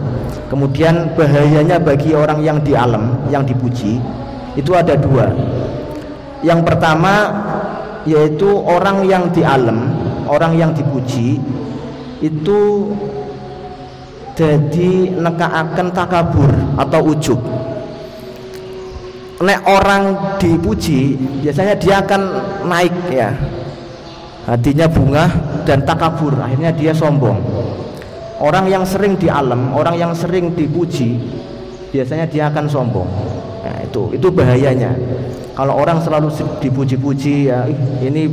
kemudian 0.50 1.14
bahayanya 1.14 1.78
bagi 1.78 2.14
orang 2.14 2.42
yang 2.42 2.58
di 2.62 2.74
alam 2.74 3.14
yang 3.30 3.46
dipuji 3.46 4.02
itu 4.58 4.70
ada 4.74 4.98
dua. 4.98 5.30
Yang 6.42 6.60
pertama 6.66 7.14
yaitu 8.06 8.46
orang 8.46 9.06
yang 9.06 9.30
di 9.30 9.42
alam 9.46 9.94
orang 10.26 10.54
yang 10.54 10.70
dipuji 10.74 11.38
itu 12.22 12.60
jadi 14.40 15.20
nekaaken 15.20 15.92
takabur 15.92 16.48
atau 16.80 17.00
ujub. 17.12 17.40
Nek 19.40 19.60
orang 19.68 20.36
dipuji 20.40 21.16
biasanya 21.44 21.76
dia 21.76 22.00
akan 22.00 22.22
naik 22.64 22.92
ya. 23.12 23.36
Hatinya 24.48 24.88
bunga 24.88 25.28
dan 25.68 25.84
takabur 25.84 26.32
akhirnya 26.40 26.72
dia 26.72 26.96
sombong. 26.96 27.36
Orang 28.40 28.72
yang 28.72 28.88
sering 28.88 29.20
di 29.20 29.28
alam 29.28 29.76
orang 29.76 30.00
yang 30.00 30.12
sering 30.16 30.56
dipuji 30.56 31.20
biasanya 31.92 32.24
dia 32.24 32.48
akan 32.48 32.64
sombong. 32.64 33.08
Nah, 33.60 33.84
itu 33.84 34.16
itu 34.16 34.28
bahayanya. 34.32 34.96
Kalau 35.52 35.76
orang 35.76 36.00
selalu 36.00 36.32
dipuji-puji 36.64 37.52
ya 37.52 37.68
ini 38.00 38.24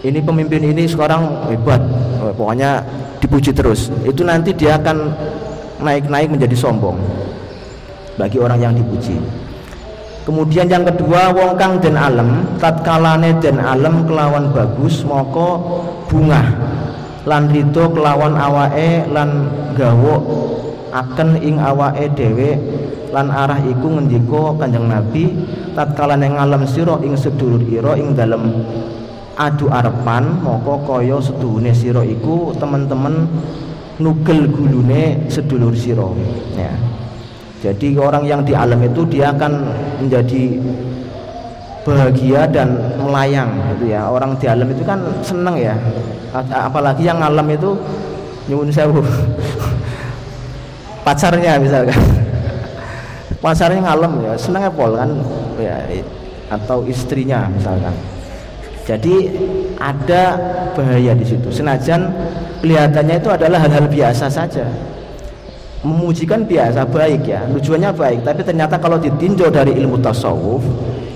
ini 0.00 0.18
pemimpin 0.24 0.72
ini 0.72 0.88
sekarang 0.88 1.52
hebat. 1.52 1.84
Pokoknya 2.32 2.80
dipuji 3.32 3.56
terus 3.56 3.88
itu 4.04 4.28
nanti 4.28 4.52
dia 4.52 4.76
akan 4.76 5.08
naik-naik 5.80 6.36
menjadi 6.36 6.52
sombong 6.52 7.00
bagi 8.20 8.36
orang 8.36 8.60
yang 8.60 8.76
dipuji. 8.76 9.16
Kemudian 10.28 10.68
yang 10.68 10.84
kedua 10.84 11.32
wong 11.32 11.56
kang 11.56 11.80
den 11.80 11.96
alam 11.96 12.44
tatkalane 12.60 13.40
den 13.40 13.56
alam 13.56 14.04
kelawan 14.04 14.52
bagus 14.52 15.00
moko 15.00 15.64
bunga 16.12 16.44
lan 17.24 17.48
rito 17.48 17.88
kelawan 17.88 18.36
awake 18.36 19.08
lan 19.08 19.48
gawo 19.80 20.20
akan 20.92 21.40
ing 21.40 21.56
awake 21.56 22.12
dhewe 22.12 22.60
lan 23.16 23.32
arah 23.32 23.64
iku 23.64 23.96
ngendika 23.96 24.60
Kanjeng 24.60 24.92
Nabi 24.92 25.32
tatkala 25.72 26.20
ning 26.20 26.36
alam 26.36 26.68
sira 26.68 27.00
ing 27.00 27.16
sedulur 27.16 27.64
ira 27.64 27.96
ing 27.96 28.12
dalem 28.12 28.60
adu 29.36 29.72
arepan 29.72 30.40
moko 30.44 30.82
kaya 30.84 31.16
seduhune 31.20 31.72
sira 31.72 32.04
iku 32.04 32.52
teman-teman 32.56 33.28
nugel 34.00 34.48
gulune 34.50 35.28
sedulur 35.32 35.72
sira 35.72 36.08
ya 36.56 36.72
jadi 37.62 37.94
orang 37.94 38.26
yang 38.26 38.42
di 38.42 38.58
alam 38.58 38.82
itu 38.82 39.06
dia 39.06 39.30
akan 39.30 39.52
menjadi 40.02 40.58
bahagia 41.86 42.46
dan 42.50 42.74
melayang 42.98 43.54
gitu 43.74 43.94
ya. 43.94 44.10
Orang 44.10 44.34
di 44.38 44.50
alam 44.50 44.66
itu 44.66 44.82
kan 44.82 44.98
seneng 45.22 45.54
ya. 45.54 45.78
Apalagi 46.34 47.06
yang 47.06 47.22
alam 47.22 47.46
itu 47.46 47.78
nyuwun 48.50 48.66
sewu. 48.74 48.98
Pacarnya 51.06 51.62
misalkan. 51.62 51.94
Pacarnya 53.42 53.78
ngalem 53.82 54.12
ya, 54.26 54.32
seneng 54.38 54.66
pol 54.74 54.94
kan 54.98 55.10
ya 55.58 55.74
atau 56.50 56.82
istrinya 56.86 57.46
misalkan. 57.46 57.94
Jadi 58.82 59.30
ada 59.78 60.34
bahaya 60.74 61.14
di 61.14 61.22
situ. 61.22 61.48
Senajan 61.54 62.10
kelihatannya 62.58 63.16
itu 63.22 63.30
adalah 63.30 63.62
hal-hal 63.62 63.86
biasa 63.86 64.26
saja. 64.26 64.66
Memujikan 65.86 66.46
biasa 66.46 66.86
baik 66.86 67.26
ya. 67.26 67.46
Tujuannya 67.50 67.90
baik. 67.94 68.20
Tapi 68.26 68.40
ternyata 68.42 68.78
kalau 68.78 68.98
ditinjau 68.98 69.50
dari 69.50 69.74
ilmu 69.78 69.98
tasawuf 70.02 70.62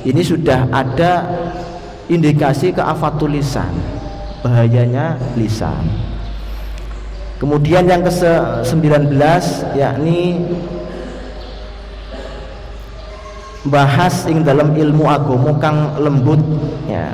ini 0.07 0.23
sudah 0.23 0.71
ada 0.71 1.27
indikasi 2.07 2.71
keafatul 2.71 3.35
lisan. 3.35 3.71
Bahayanya 4.47 5.19
lisan. 5.35 6.07
Kemudian 7.37 7.85
yang 7.85 8.01
ke-19 8.01 9.13
yakni 9.77 10.41
bahas 13.67 14.25
ing 14.31 14.47
dalam 14.47 14.73
ilmu 14.73 15.05
agomo 15.11 15.59
kang 15.59 15.99
lembut 15.99 16.39
ya 16.87 17.11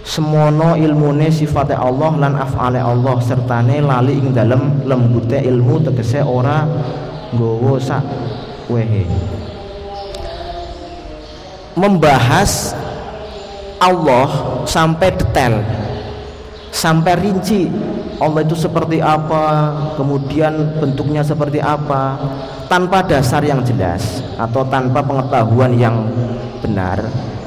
semono 0.00 0.76
ilmune 0.76 1.28
sifate 1.28 1.76
Allah 1.76 2.12
lan 2.16 2.32
afale 2.36 2.80
Allah 2.80 3.20
sertane 3.20 3.84
lali 3.84 4.16
ing 4.16 4.32
dalem 4.32 4.84
lembute 4.88 5.36
ilmu 5.36 5.84
tegese 5.84 6.24
ora 6.24 6.64
nggawa 7.30 7.76
sak 7.78 8.04
wehe. 8.72 9.04
Membahas 11.78 12.74
Allah 13.80 14.28
sampai 14.66 15.08
detail 15.14 15.62
sampai 16.72 17.14
rinci. 17.20 17.70
Allah 18.20 18.44
itu 18.44 18.52
seperti 18.52 19.00
apa 19.00 19.72
kemudian 19.96 20.76
bentuknya 20.76 21.24
seperti 21.24 21.56
apa 21.56 22.20
tanpa 22.68 23.00
dasar 23.00 23.40
yang 23.40 23.64
jelas 23.64 24.20
atau 24.36 24.60
tanpa 24.68 25.00
pengetahuan 25.00 25.72
yang 25.80 26.04
benar. 26.60 27.00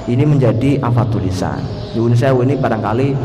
Ini 0.10 0.26
menjadi 0.26 0.82
afatulisan 0.82 1.83
Nyuwun 1.94 2.14
sewu 2.18 2.42
ini 2.46 2.58
barangkali 2.58 3.16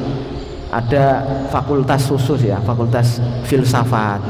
ada 0.69 1.25
fakultas 1.49 2.05
khusus 2.09 2.45
ya, 2.45 2.61
fakultas 2.63 3.21
filsafat. 3.49 4.21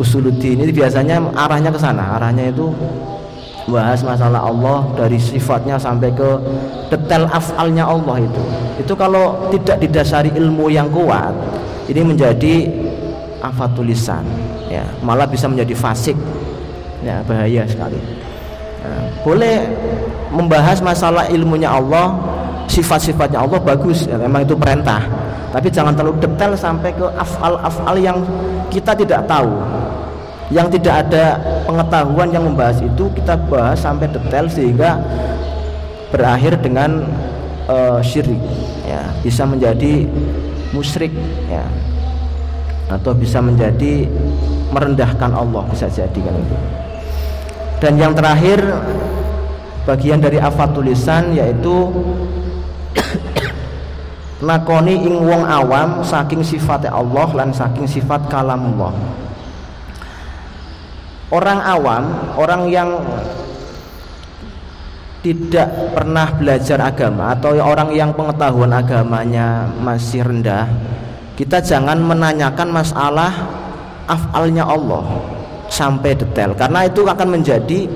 Usuluddin 0.00 0.60
ini 0.60 0.72
biasanya 0.72 1.20
arahnya 1.36 1.68
ke 1.68 1.80
sana, 1.80 2.16
arahnya 2.16 2.48
itu 2.48 2.72
bahas 3.68 4.02
masalah 4.02 4.42
Allah 4.42 4.88
dari 4.98 5.20
sifatnya 5.20 5.78
sampai 5.78 6.10
ke 6.12 6.30
detail 6.88 7.28
afalnya 7.28 7.84
Allah 7.86 8.24
itu. 8.24 8.42
Itu 8.80 8.92
kalau 8.96 9.52
tidak 9.52 9.84
didasari 9.84 10.32
ilmu 10.34 10.72
yang 10.72 10.88
kuat, 10.88 11.32
ini 11.88 12.02
menjadi 12.02 12.72
afatulisan 13.42 14.22
ya 14.70 14.86
malah 15.02 15.26
bisa 15.26 15.50
menjadi 15.50 15.74
fasik 15.74 16.14
ya 17.02 17.20
bahaya 17.26 17.66
sekali 17.66 17.98
boleh 19.22 19.62
membahas 20.32 20.82
masalah 20.82 21.28
ilmunya 21.30 21.70
Allah 21.70 22.16
sifat-sifatnya 22.66 23.44
Allah 23.44 23.60
bagus. 23.62 24.08
Ya, 24.08 24.18
memang 24.18 24.42
itu 24.42 24.56
perintah. 24.58 25.04
Tapi 25.52 25.68
jangan 25.68 25.92
terlalu 25.92 26.16
detail 26.24 26.56
sampai 26.56 26.90
ke 26.96 27.06
afal-afal 27.14 27.94
yang 28.00 28.18
kita 28.72 28.96
tidak 28.96 29.20
tahu. 29.28 29.52
Yang 30.52 30.80
tidak 30.80 31.08
ada 31.08 31.40
pengetahuan 31.64 32.28
yang 32.28 32.44
membahas 32.44 32.80
itu 32.84 33.08
kita 33.16 33.36
bahas 33.48 33.80
sampai 33.80 34.08
detail 34.08 34.48
sehingga 34.48 35.00
berakhir 36.12 36.60
dengan 36.60 37.04
uh, 37.68 38.00
syirik. 38.00 38.40
Ya 38.84 39.04
bisa 39.20 39.44
menjadi 39.44 40.08
musyrik 40.72 41.12
ya. 41.48 41.64
Atau 42.92 43.16
bisa 43.16 43.40
menjadi 43.40 44.04
merendahkan 44.72 45.32
Allah 45.32 45.64
bisa 45.72 45.88
jadi 45.88 46.20
kan 46.20 46.34
itu 46.36 46.81
dan 47.82 47.98
yang 47.98 48.14
terakhir 48.14 48.62
bagian 49.82 50.22
dari 50.22 50.38
afatulisan 50.38 51.34
yaitu 51.34 51.90
lakoni 54.46 55.02
ing 55.02 55.18
wong 55.26 55.42
awam 55.42 56.06
saking 56.06 56.46
sifatnya 56.46 56.94
Allah 56.94 57.26
lan 57.34 57.50
saking 57.50 57.90
sifat 57.90 58.30
kalamullah. 58.30 58.94
Orang 61.34 61.58
awam 61.58 62.04
orang 62.38 62.70
yang 62.70 63.02
tidak 65.26 65.70
pernah 65.90 66.30
belajar 66.38 66.78
agama 66.86 67.34
atau 67.34 67.58
orang 67.58 67.90
yang 67.90 68.14
pengetahuan 68.14 68.74
agamanya 68.74 69.70
masih 69.78 70.26
rendah 70.26 70.66
kita 71.38 71.62
jangan 71.62 71.96
menanyakan 72.02 72.68
masalah 72.74 73.30
afalnya 74.10 74.66
Allah 74.66 75.06
sampai 75.72 76.12
detail. 76.12 76.52
Karena 76.52 76.84
itu 76.84 77.00
akan 77.08 77.28
menjadi 77.40 77.88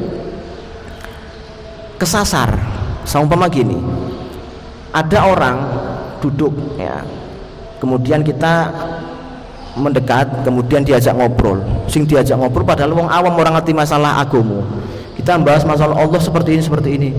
kesasar. 2.00 2.56
Sama 3.06 3.46
gini 3.46 3.78
ada 4.90 5.28
orang 5.28 5.56
duduk 6.24 6.56
ya. 6.80 7.04
Kemudian 7.78 8.24
kita 8.24 8.72
mendekat 9.76 10.42
kemudian 10.42 10.80
diajak 10.82 11.12
ngobrol. 11.14 11.60
Sing 11.86 12.08
diajak 12.08 12.40
ngobrol 12.40 12.64
padahal 12.64 12.96
wong 12.96 13.06
awam 13.12 13.36
orang 13.36 13.60
ngerti 13.60 13.76
masalah 13.76 14.18
agama 14.24 14.64
kita 15.26 15.42
membahas 15.42 15.66
masalah 15.66 15.98
Allah 15.98 16.20
seperti 16.22 16.54
ini 16.54 16.62
seperti 16.62 16.88
ini. 16.94 17.10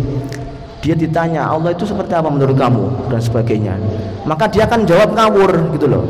Dia 0.79 0.95
ditanya 0.95 1.49
Allah 1.49 1.75
itu 1.75 1.83
seperti 1.83 2.15
apa 2.15 2.31
menurut 2.31 2.55
kamu? 2.55 3.11
Dan 3.11 3.19
sebagainya. 3.19 3.75
Maka 4.23 4.47
dia 4.47 4.63
akan 4.63 4.87
jawab 4.87 5.11
ngawur 5.11 5.75
gitu 5.75 5.91
loh 5.91 6.07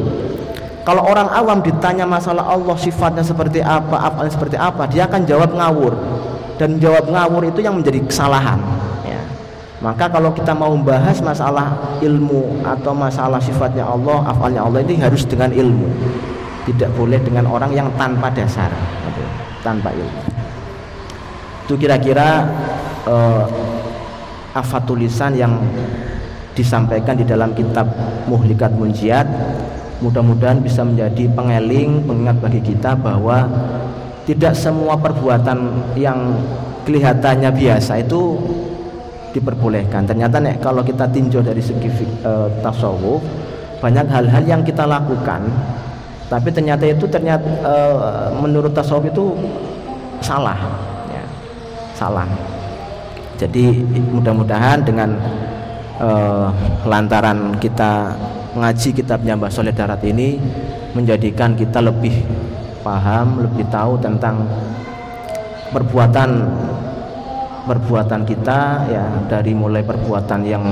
kalau 0.88 1.04
orang 1.04 1.28
awam 1.36 1.60
ditanya 1.60 2.08
masalah 2.08 2.48
Allah 2.48 2.80
sifatnya 2.80 3.20
seperti 3.20 3.60
apa 3.60 4.08
apa 4.08 4.24
seperti 4.32 4.56
apa 4.56 4.88
dia 4.88 5.04
akan 5.04 5.28
jawab 5.28 5.52
ngawur 5.52 5.92
dan 6.56 6.80
jawab 6.80 7.12
ngawur 7.12 7.44
itu 7.52 7.60
yang 7.60 7.76
menjadi 7.76 8.08
kesalahan 8.08 8.56
ya. 9.04 9.20
maka 9.84 10.08
kalau 10.08 10.32
kita 10.32 10.56
mau 10.56 10.72
membahas 10.72 11.20
masalah 11.20 12.00
ilmu 12.00 12.64
atau 12.64 12.96
masalah 12.96 13.44
sifatnya 13.44 13.84
Allah 13.84 14.32
afalnya 14.32 14.64
Allah 14.64 14.80
ini 14.80 14.96
harus 14.96 15.28
dengan 15.28 15.52
ilmu 15.52 15.92
tidak 16.72 16.96
boleh 16.96 17.20
dengan 17.20 17.52
orang 17.52 17.76
yang 17.76 17.92
tanpa 18.00 18.32
dasar 18.32 18.72
gitu. 19.12 19.24
tanpa 19.68 19.92
ilmu 19.92 20.24
itu 21.68 21.84
kira-kira 21.84 22.48
uh, 23.04 23.44
apa 24.56 24.78
tulisan 24.88 25.36
yang 25.36 25.60
disampaikan 26.56 27.20
di 27.20 27.28
dalam 27.28 27.52
kitab 27.52 27.92
Muhlikat 28.32 28.72
Munjiat 28.72 29.28
mudah-mudahan 30.04 30.62
bisa 30.62 30.86
menjadi 30.86 31.26
pengeling 31.34 32.06
pengingat 32.06 32.38
bagi 32.38 32.62
kita 32.62 32.94
bahwa 32.94 33.50
tidak 34.30 34.54
semua 34.54 35.00
perbuatan 35.00 35.58
yang 35.98 36.38
kelihatannya 36.86 37.50
biasa 37.52 38.04
itu 38.04 38.38
diperbolehkan 39.34 40.08
ternyata 40.08 40.40
nek 40.40 40.62
kalau 40.62 40.82
kita 40.86 41.10
tinjau 41.10 41.42
dari 41.44 41.60
segi 41.60 41.90
uh, 42.24 42.48
tasawuf 42.62 43.22
banyak 43.78 44.08
hal-hal 44.10 44.44
yang 44.46 44.62
kita 44.66 44.86
lakukan 44.86 45.46
tapi 46.28 46.50
ternyata 46.52 46.84
itu 46.86 47.06
ternyata 47.08 47.48
uh, 47.64 48.30
menurut 48.38 48.74
tasawuf 48.76 49.08
itu 49.08 49.36
salah 50.22 50.88
salah. 51.98 52.30
Jadi 53.42 53.82
mudah-mudahan 54.14 54.86
dengan 54.86 55.18
uh, 55.98 56.54
lantaran 56.86 57.58
kita 57.58 58.14
mengaji 58.58 58.90
kitabnya 58.90 59.38
Mbah 59.38 59.54
Soleh 59.54 59.70
Darat 59.70 60.02
ini 60.02 60.42
menjadikan 60.98 61.54
kita 61.54 61.78
lebih 61.78 62.26
paham, 62.82 63.46
lebih 63.46 63.70
tahu 63.70 64.02
tentang 64.02 64.50
perbuatan 65.70 66.30
perbuatan 67.70 68.26
kita 68.26 68.90
ya 68.90 69.06
dari 69.30 69.54
mulai 69.54 69.86
perbuatan 69.86 70.42
yang 70.42 70.66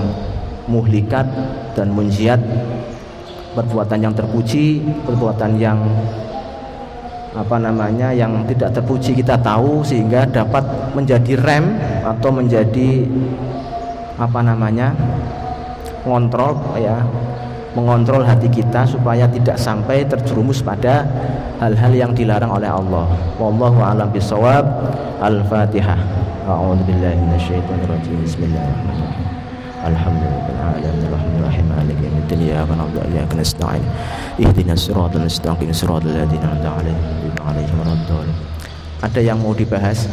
muhlikat 0.65 1.29
dan 1.77 1.93
munjiat 1.93 2.41
perbuatan 3.53 3.99
yang 4.01 4.13
terpuji 4.17 4.81
perbuatan 5.05 5.59
yang 5.61 5.77
apa 7.35 7.59
namanya 7.59 8.15
yang 8.15 8.47
tidak 8.47 8.79
terpuji 8.79 9.11
kita 9.11 9.35
tahu 9.35 9.83
sehingga 9.83 10.23
dapat 10.23 10.63
menjadi 10.95 11.35
rem 11.35 11.75
atau 12.01 12.31
menjadi 12.31 13.03
apa 14.15 14.39
namanya 14.39 14.95
mengontrol 16.07 16.55
ya 16.79 17.03
mengontrol 17.75 18.23
hati 18.23 18.47
kita 18.47 18.87
supaya 18.87 19.27
tidak 19.27 19.59
sampai 19.59 20.07
terjerumus 20.07 20.63
pada 20.63 21.03
hal-hal 21.59 21.91
yang 21.91 22.11
dilarang 22.15 22.49
oleh 22.49 22.71
Allah. 22.71 23.05
Wallahu 23.35 23.83
a'lam 23.83 24.09
bisawab. 24.15 24.63
Al-Fatihah. 25.19 25.99
A'udzu 26.47 26.87
billahi 26.87 27.19
minasyaitonir 27.19 27.87
rajim. 27.91 28.15
Bismillahirrahmanirrahim. 28.23 29.05
Na'budu 32.75 32.99
wa 32.99 33.05
iyyaka 33.11 33.35
nasta'in 33.37 33.83
mustaqim 35.27 35.69
ladzina 35.69 36.47
an'amta 36.55 36.69
'alaihim 36.79 37.35
alaihim 37.43 37.77
Ada 39.03 39.19
yang 39.21 39.37
mau 39.43 39.53
dibahas? 39.53 40.07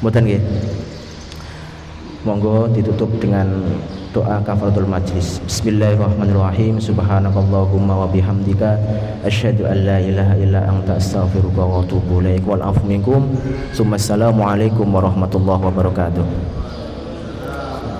Mboten 0.00 0.22
nggih. 0.24 0.42
Monggo 2.24 2.72
ditutup 2.72 3.10
dengan 3.20 3.52
doa 4.14 4.38
kafaratul 4.46 4.86
majlis. 4.86 5.42
Bismillahirrahmanirrahim. 5.42 6.78
Subhanakallahumma 6.78 8.06
wa 8.06 8.06
bihamdika 8.06 8.78
asyhadu 9.26 9.66
an 9.66 9.82
la 9.82 9.98
ilaha 9.98 10.38
illa 10.38 10.60
anta 10.70 11.02
astaghfiruka 11.02 11.58
wa 11.58 11.82
atubu 11.82 12.22
ilaik 12.22 12.46
wal 12.46 12.62
afu 12.62 12.86
minkum. 12.86 13.26
Assalamualaikum 13.74 14.86
warahmatullahi 14.86 15.66
wabarakatuh. 15.66 16.63